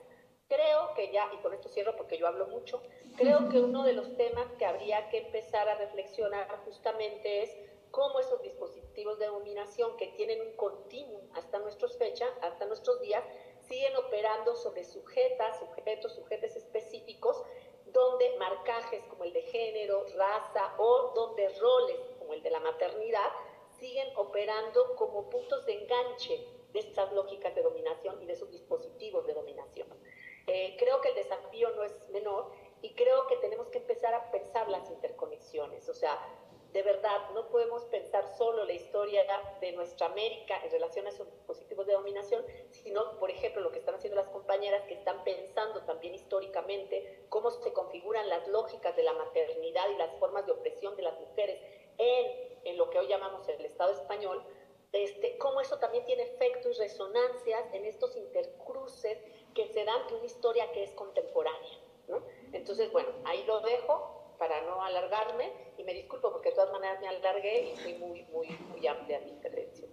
[0.48, 2.82] Creo que ya, y con esto cierro porque yo hablo mucho,
[3.16, 7.56] creo que uno de los temas que habría que empezar a reflexionar justamente es
[7.90, 13.24] cómo esos dispositivos de dominación que tienen un continuum hasta nuestros fechas, hasta nuestros días,
[13.60, 17.42] siguen operando sobre sujetas, sujetos, sujetos específicos,
[17.92, 23.30] donde marcajes como el de género, raza o donde roles como el de la maternidad
[23.78, 29.26] siguen operando como puntos de enganche de estas lógicas de dominación y de sus dispositivos
[29.26, 29.88] de dominación.
[30.46, 32.50] Eh, creo que el desafío no es menor
[32.82, 36.18] y creo que tenemos que empezar a pensar las interconexiones, o sea,
[36.72, 39.24] de verdad, no podemos pensar solo la historia
[39.60, 43.80] de nuestra América en relación a esos dispositivos de dominación, sino, por ejemplo, lo que
[43.80, 49.02] están haciendo las compañeras que están pensando también históricamente cómo se configuran las lógicas de
[49.02, 51.60] la maternidad y las formas de opresión de las mujeres
[51.98, 54.44] en, lo que hoy llamamos el Estado español,
[54.92, 59.18] este, cómo eso también tiene efectos y resonancias en estos intercruces
[59.54, 61.78] que se dan de una historia que es contemporánea.
[62.52, 66.98] Entonces, bueno, ahí lo dejo para no alargarme y me disculpo porque de todas maneras
[67.00, 69.90] me alargué y fui muy, muy, muy amplia mi intervención.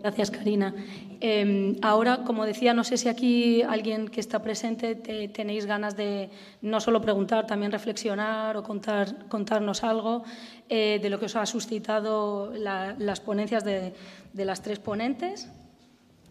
[0.00, 0.74] Gracias, Karina.
[1.20, 5.96] Eh, ahora, como decía, no sé si aquí alguien que está presente te, tenéis ganas
[5.96, 6.30] de
[6.62, 10.22] no solo preguntar, también reflexionar o contar, contarnos algo
[10.68, 13.92] eh, de lo que os ha suscitado la, las ponencias de,
[14.32, 15.50] de, las tres ponentes.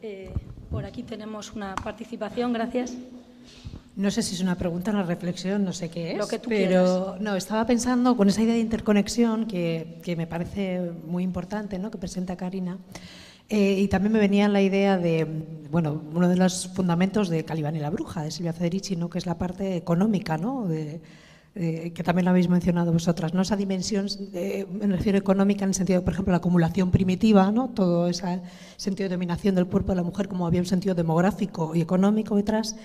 [0.01, 0.31] Eh,
[0.71, 2.53] por aquí tenemos una participación.
[2.53, 2.95] Gracias.
[3.97, 6.17] No sé si es una pregunta, una reflexión, no sé qué es.
[6.19, 10.27] Lo que tú pero no, estaba pensando con esa idea de interconexión que, que me
[10.27, 11.89] parece muy importante, ¿no?
[11.89, 12.77] que presenta Karina.
[13.49, 15.25] Eh, y también me venía la idea de,
[15.71, 19.09] bueno, uno de los fundamentos de Calibán y la bruja, de Silvia Federici, ¿no?
[19.09, 20.67] que es la parte económica, ¿no?
[20.67, 21.01] De,
[21.55, 23.41] eh, que también lo habéis mencionado vosotras, ¿no?
[23.41, 27.69] esa dimensión, eh, me refiero económica en el sentido, por ejemplo, la acumulación primitiva, ¿no?
[27.69, 28.41] todo ese
[28.75, 32.35] sentido de dominación del cuerpo de la mujer, como había un sentido demográfico y económico
[32.35, 32.75] detrás.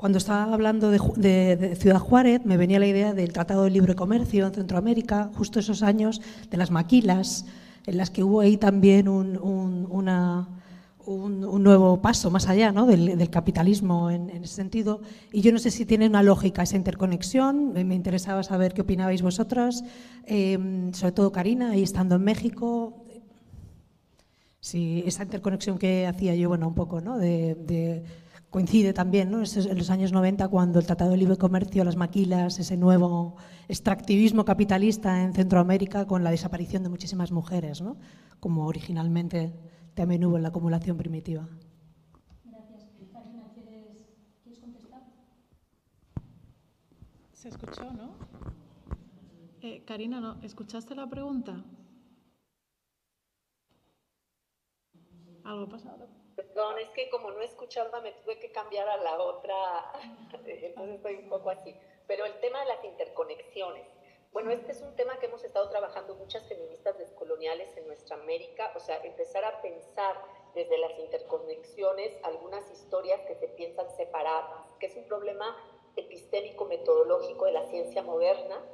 [0.00, 4.46] Cuando estaba hablando de, Ciudad Juárez, me venía la idea del Tratado de Libre Comercio
[4.46, 7.44] en Centroamérica, justo esos años de las maquilas,
[7.84, 9.34] en las que hubo ahí también un,
[11.04, 15.02] nuevo paso más allá del, capitalismo en, ese sentido.
[15.34, 17.74] Y yo no sé si tiene una lógica esa interconexión.
[17.74, 19.84] Me interesaba saber qué opinabais vosotras,
[20.24, 23.04] eh, sobre todo Karina, ahí estando en México.
[24.60, 27.18] Si esa interconexión que hacía yo, bueno, un poco, ¿no?
[28.50, 29.38] Coincide también ¿no?
[29.38, 33.36] en los años 90 cuando el Tratado de Libre Comercio, las maquilas, ese nuevo
[33.68, 37.96] extractivismo capitalista en Centroamérica con la desaparición de muchísimas mujeres, ¿no?
[38.40, 39.52] como originalmente
[39.94, 41.48] también hubo en la acumulación primitiva.
[42.44, 42.88] Gracias.
[43.12, 44.08] Karina, ¿quieres,
[44.42, 45.02] ¿quieres contestar?
[47.32, 48.10] Se escuchó, ¿no?
[49.62, 50.40] Eh, Karina, ¿no?
[50.42, 51.62] ¿escuchaste la pregunta?
[55.44, 56.19] ¿Algo pasado?
[56.40, 61.16] Perdón, es que como no escuchaba me tuve que cambiar a la otra, entonces estoy
[61.16, 61.76] un poco así.
[62.06, 63.86] Pero el tema de las interconexiones.
[64.32, 68.72] Bueno, este es un tema que hemos estado trabajando muchas feministas descoloniales en nuestra América,
[68.74, 70.16] o sea, empezar a pensar
[70.54, 75.54] desde las interconexiones algunas historias que se piensan separadas, que es un problema
[75.96, 78.64] epistémico metodológico de la ciencia moderna,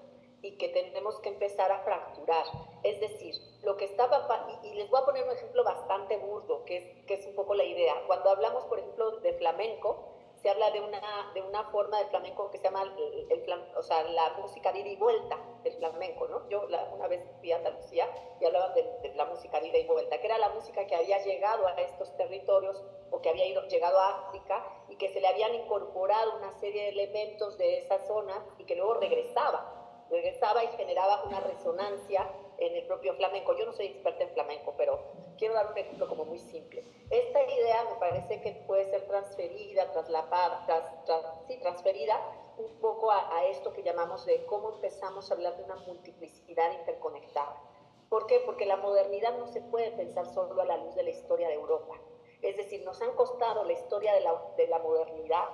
[0.47, 2.47] y que tenemos que empezar a fracturar.
[2.83, 6.65] Es decir, lo que estaba, y, y, les voy a poner un ejemplo bastante burdo,
[6.65, 7.95] que es, que es un poco la idea.
[8.07, 12.51] Cuando hablamos, por ejemplo, de flamenco, se habla de una, de una forma de flamenco
[12.51, 16.29] que se llama, el, el, o sea, la música de ida y vuelta del flamenco,
[16.29, 16.49] ¿no?
[16.49, 18.09] Yo la, una vez fui a Andalucía
[18.41, 20.95] y hablaban de, de, la música de ida y vuelta, que era la música que
[20.95, 25.21] había llegado a estos territorios o que había ido, llegado a África y que se
[25.21, 29.76] le habían incorporado una serie de elementos de esa zona y que luego regresaba
[30.11, 33.57] regresaba y generaba una resonancia en el propio flamenco.
[33.57, 35.01] Yo no soy experta en flamenco, pero
[35.37, 36.85] quiero dar un ejemplo como muy simple.
[37.11, 42.19] Esta idea me parece que puede ser transferida, traslapada, tras, tras, sí, transferida
[42.59, 46.73] un poco a, a, esto que llamamos de cómo empezamos a hablar de una multiplicidad
[46.73, 47.61] interconectada.
[48.09, 48.41] ¿Por qué?
[48.47, 51.55] Porque la modernidad no se puede pensar solo a la luz de la historia de
[51.55, 51.95] Europa.
[52.41, 55.45] Es decir, nos han costado la historia de la, de la modernidad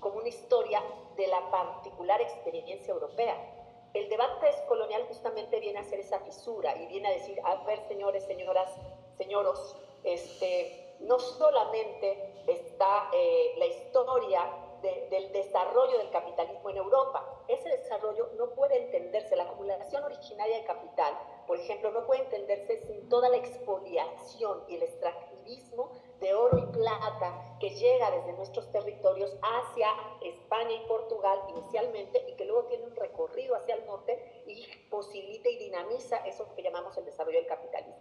[0.00, 0.82] como una historia
[1.16, 3.55] de la particular experiencia europea
[3.94, 7.80] el debate colonial justamente viene a hacer esa fisura y viene a decir, a ver,
[7.88, 8.70] señores, señoras,
[9.16, 14.48] señoros, este, no solamente está eh, la historia
[14.82, 20.56] de, del desarrollo del capitalismo en Europa, ese desarrollo no puede entenderse, la acumulación originaria
[20.56, 26.34] de capital, por ejemplo, no puede entenderse sin toda la expoliación y el extractivismo de
[26.34, 29.88] oro y plata que llega desde nuestros territorios hacia
[30.22, 35.48] España y Portugal inicialmente y que luego tiene un recorrido hacia el norte y posibilita
[35.48, 38.00] y dinamiza eso que llamamos el desarrollo del capitalismo.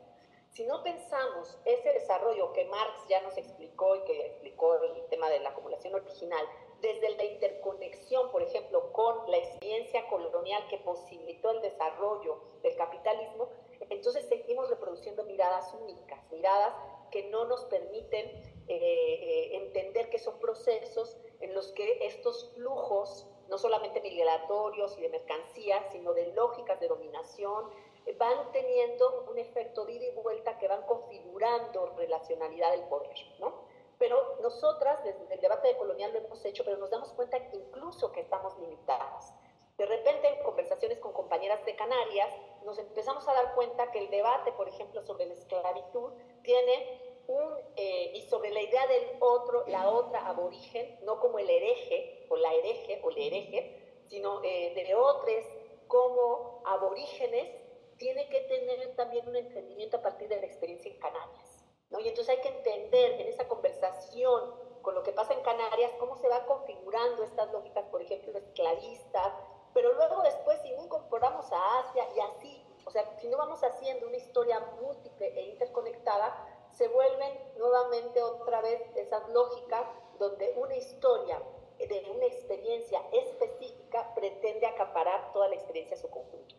[0.55, 5.29] Si no pensamos ese desarrollo que Marx ya nos explicó y que explicó el tema
[5.29, 6.45] de la acumulación original,
[6.79, 13.49] desde la interconexión, por ejemplo, con la experiencia colonial que posibilitó el desarrollo del capitalismo,
[13.89, 16.73] entonces seguimos reproduciendo miradas únicas, miradas
[17.11, 23.27] que no nos permiten eh, eh, entender que son procesos en los que estos flujos,
[23.49, 27.69] no solamente migratorios y de mercancías, sino de lógicas de dominación,
[28.17, 33.65] van teniendo un efecto de ida y vuelta que van configurando relacionalidad del poder, ¿no?
[33.97, 38.11] Pero nosotras, desde el debate de colonial lo hemos hecho, pero nos damos cuenta incluso
[38.11, 39.33] que estamos limitadas.
[39.77, 42.29] De repente, en conversaciones con compañeras de Canarias,
[42.63, 47.53] nos empezamos a dar cuenta que el debate, por ejemplo, sobre la esclavitud, tiene un,
[47.75, 52.37] eh, y sobre la idea del otro, la otra aborigen, no como el hereje, o
[52.37, 55.43] la hereje, o el hereje, sino eh, de otros
[55.87, 57.61] como aborígenes,
[57.97, 61.65] tiene que tener también un entendimiento a partir de la experiencia en Canarias.
[61.89, 61.99] ¿no?
[61.99, 66.15] Y entonces hay que entender en esa conversación con lo que pasa en Canarias, cómo
[66.15, 69.33] se va configurando estas lógicas, por ejemplo, esclavistas,
[69.75, 73.61] pero luego después si no incorporamos a Asia y así, o sea, si no vamos
[73.61, 76.33] haciendo una historia múltiple e interconectada,
[76.71, 79.85] se vuelven nuevamente otra vez esas lógicas
[80.17, 81.41] donde una historia
[81.77, 86.55] de una experiencia específica pretende acaparar toda la experiencia a su conjunto.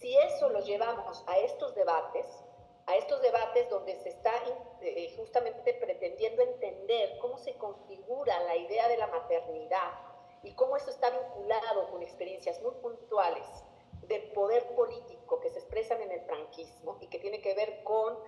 [0.00, 2.26] Si eso lo llevamos a estos debates,
[2.86, 4.32] a estos debates donde se está
[4.80, 10.09] eh, justamente pretendiendo entender cómo se configura la idea de la maternidad,
[10.42, 13.46] y cómo eso está vinculado con experiencias muy puntuales
[14.02, 18.18] de poder político que se expresan en el franquismo y que tiene que ver con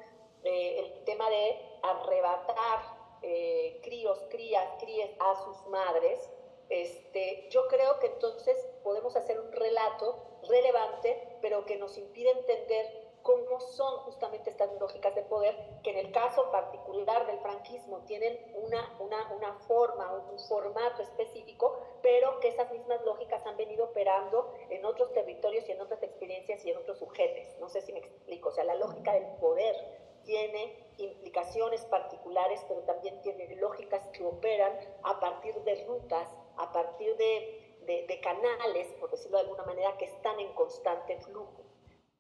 [0.45, 6.29] eh, el tema de arrebatar eh, críos, crías, críes a sus madres,
[6.69, 13.02] este, yo creo que entonces podemos hacer un relato relevante, pero que nos impide entender
[13.23, 18.39] cómo son justamente estas lógicas de poder, que en el caso particular del franquismo tienen
[18.55, 24.53] una, una, una forma, un formato específico, pero que esas mismas lógicas han venido operando
[24.71, 27.59] en otros territorios y en otras experiencias y en otros sujetos.
[27.61, 28.49] No sé si me explico.
[28.49, 29.77] O sea, la lógica del poder
[30.25, 37.17] tiene implicaciones particulares, pero también tiene lógicas que operan a partir de rutas, a partir
[37.17, 41.72] de, de, de canales, por decirlo de alguna manera, que están en constante flujo.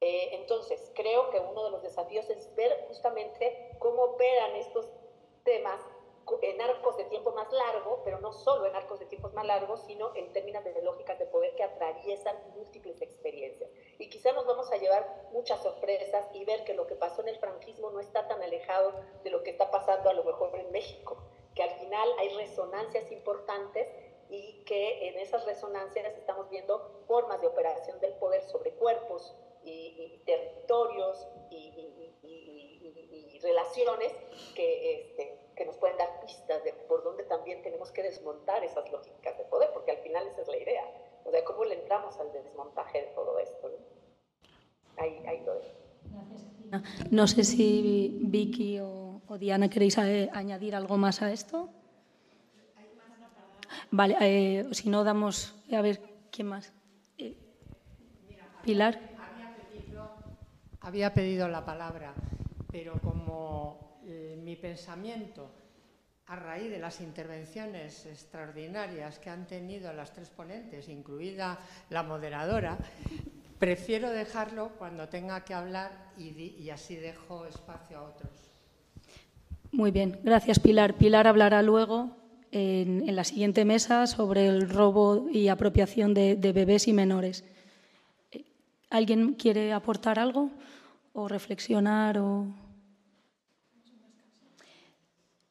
[0.05, 4.91] Eh, entonces, creo que uno de los desafíos es ver justamente cómo operan estos
[5.45, 5.81] temas
[6.41, 9.81] en arcos de tiempo más largo, pero no solo en arcos de tiempos más largos,
[9.87, 13.70] sino en términos de lógicas de poder que atraviesan múltiples experiencias.
[14.01, 17.29] Y quizá nos vamos a llevar muchas sorpresas y ver que lo que pasó en
[17.29, 20.73] el franquismo no está tan alejado de lo que está pasando a lo mejor en
[20.73, 21.16] México,
[21.55, 23.87] que al final hay resonancias importantes
[24.29, 30.20] y que en esas resonancias estamos viendo formas de operación del poder sobre cuerpos, y,
[30.24, 31.72] territorios y,
[33.43, 34.12] relaciones
[34.55, 38.90] que, este, que nos pueden dar pistas de por dónde también tenemos que desmontar esas
[38.93, 40.84] lógicas de poder, porque al final esa es la idea.
[41.24, 43.70] O sea, ¿cómo le entramos al desmontaje de todo esto?
[44.97, 45.70] Ahí, ahí lo dejo.
[46.05, 51.68] Gracias, No sé si Vicky o, o Diana queréis eh, añadir algo más a esto.
[53.90, 56.72] Vale, eh, si no damos, a ver, ¿quién más?
[57.18, 57.36] Eh,
[58.62, 59.11] Pilar
[60.83, 62.13] había pedido la palabra,
[62.71, 65.51] pero como eh, mi pensamiento,
[66.27, 71.59] a raíz de las intervenciones extraordinarias que han tenido las tres ponentes, incluida
[71.91, 72.79] la moderadora,
[73.59, 78.33] prefiero dejarlo cuando tenga que hablar y, así dejo espacio a otros.
[79.71, 80.95] Muy bien, gracias Pilar.
[80.95, 82.17] Pilar hablará luego
[82.51, 87.45] en, la siguiente mesa sobre el robo y apropiación de bebés y menores.
[88.93, 90.51] ¿Alguien quiere aportar algo
[91.12, 92.18] o reflexionar?
[92.18, 92.47] O...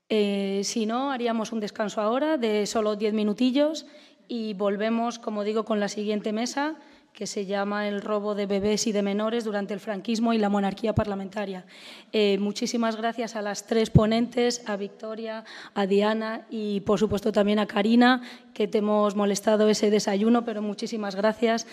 [0.10, 3.86] Eh, si no, haríamos un descanso ahora de solo diez minutillos
[4.28, 6.76] y volvemos, como digo, con la siguiente mesa
[7.14, 10.50] que se llama El robo de bebés y de menores durante el franquismo y la
[10.50, 11.66] monarquía parlamentaria.
[12.14, 15.44] Eh, muchísimas gracias a las tres ponentes, a Victoria,
[15.74, 18.22] a Diana y, por supuesto, también a Karina,
[18.54, 21.68] que te hemos molestado ese desayuno, pero muchísimas gracias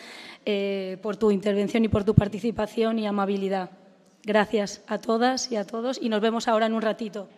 [0.44, 3.70] eh, por tu intervención y por tu participación y amabilidad.
[4.24, 7.28] Gracias a todas y a todos y nos vemos ahora en un ratito.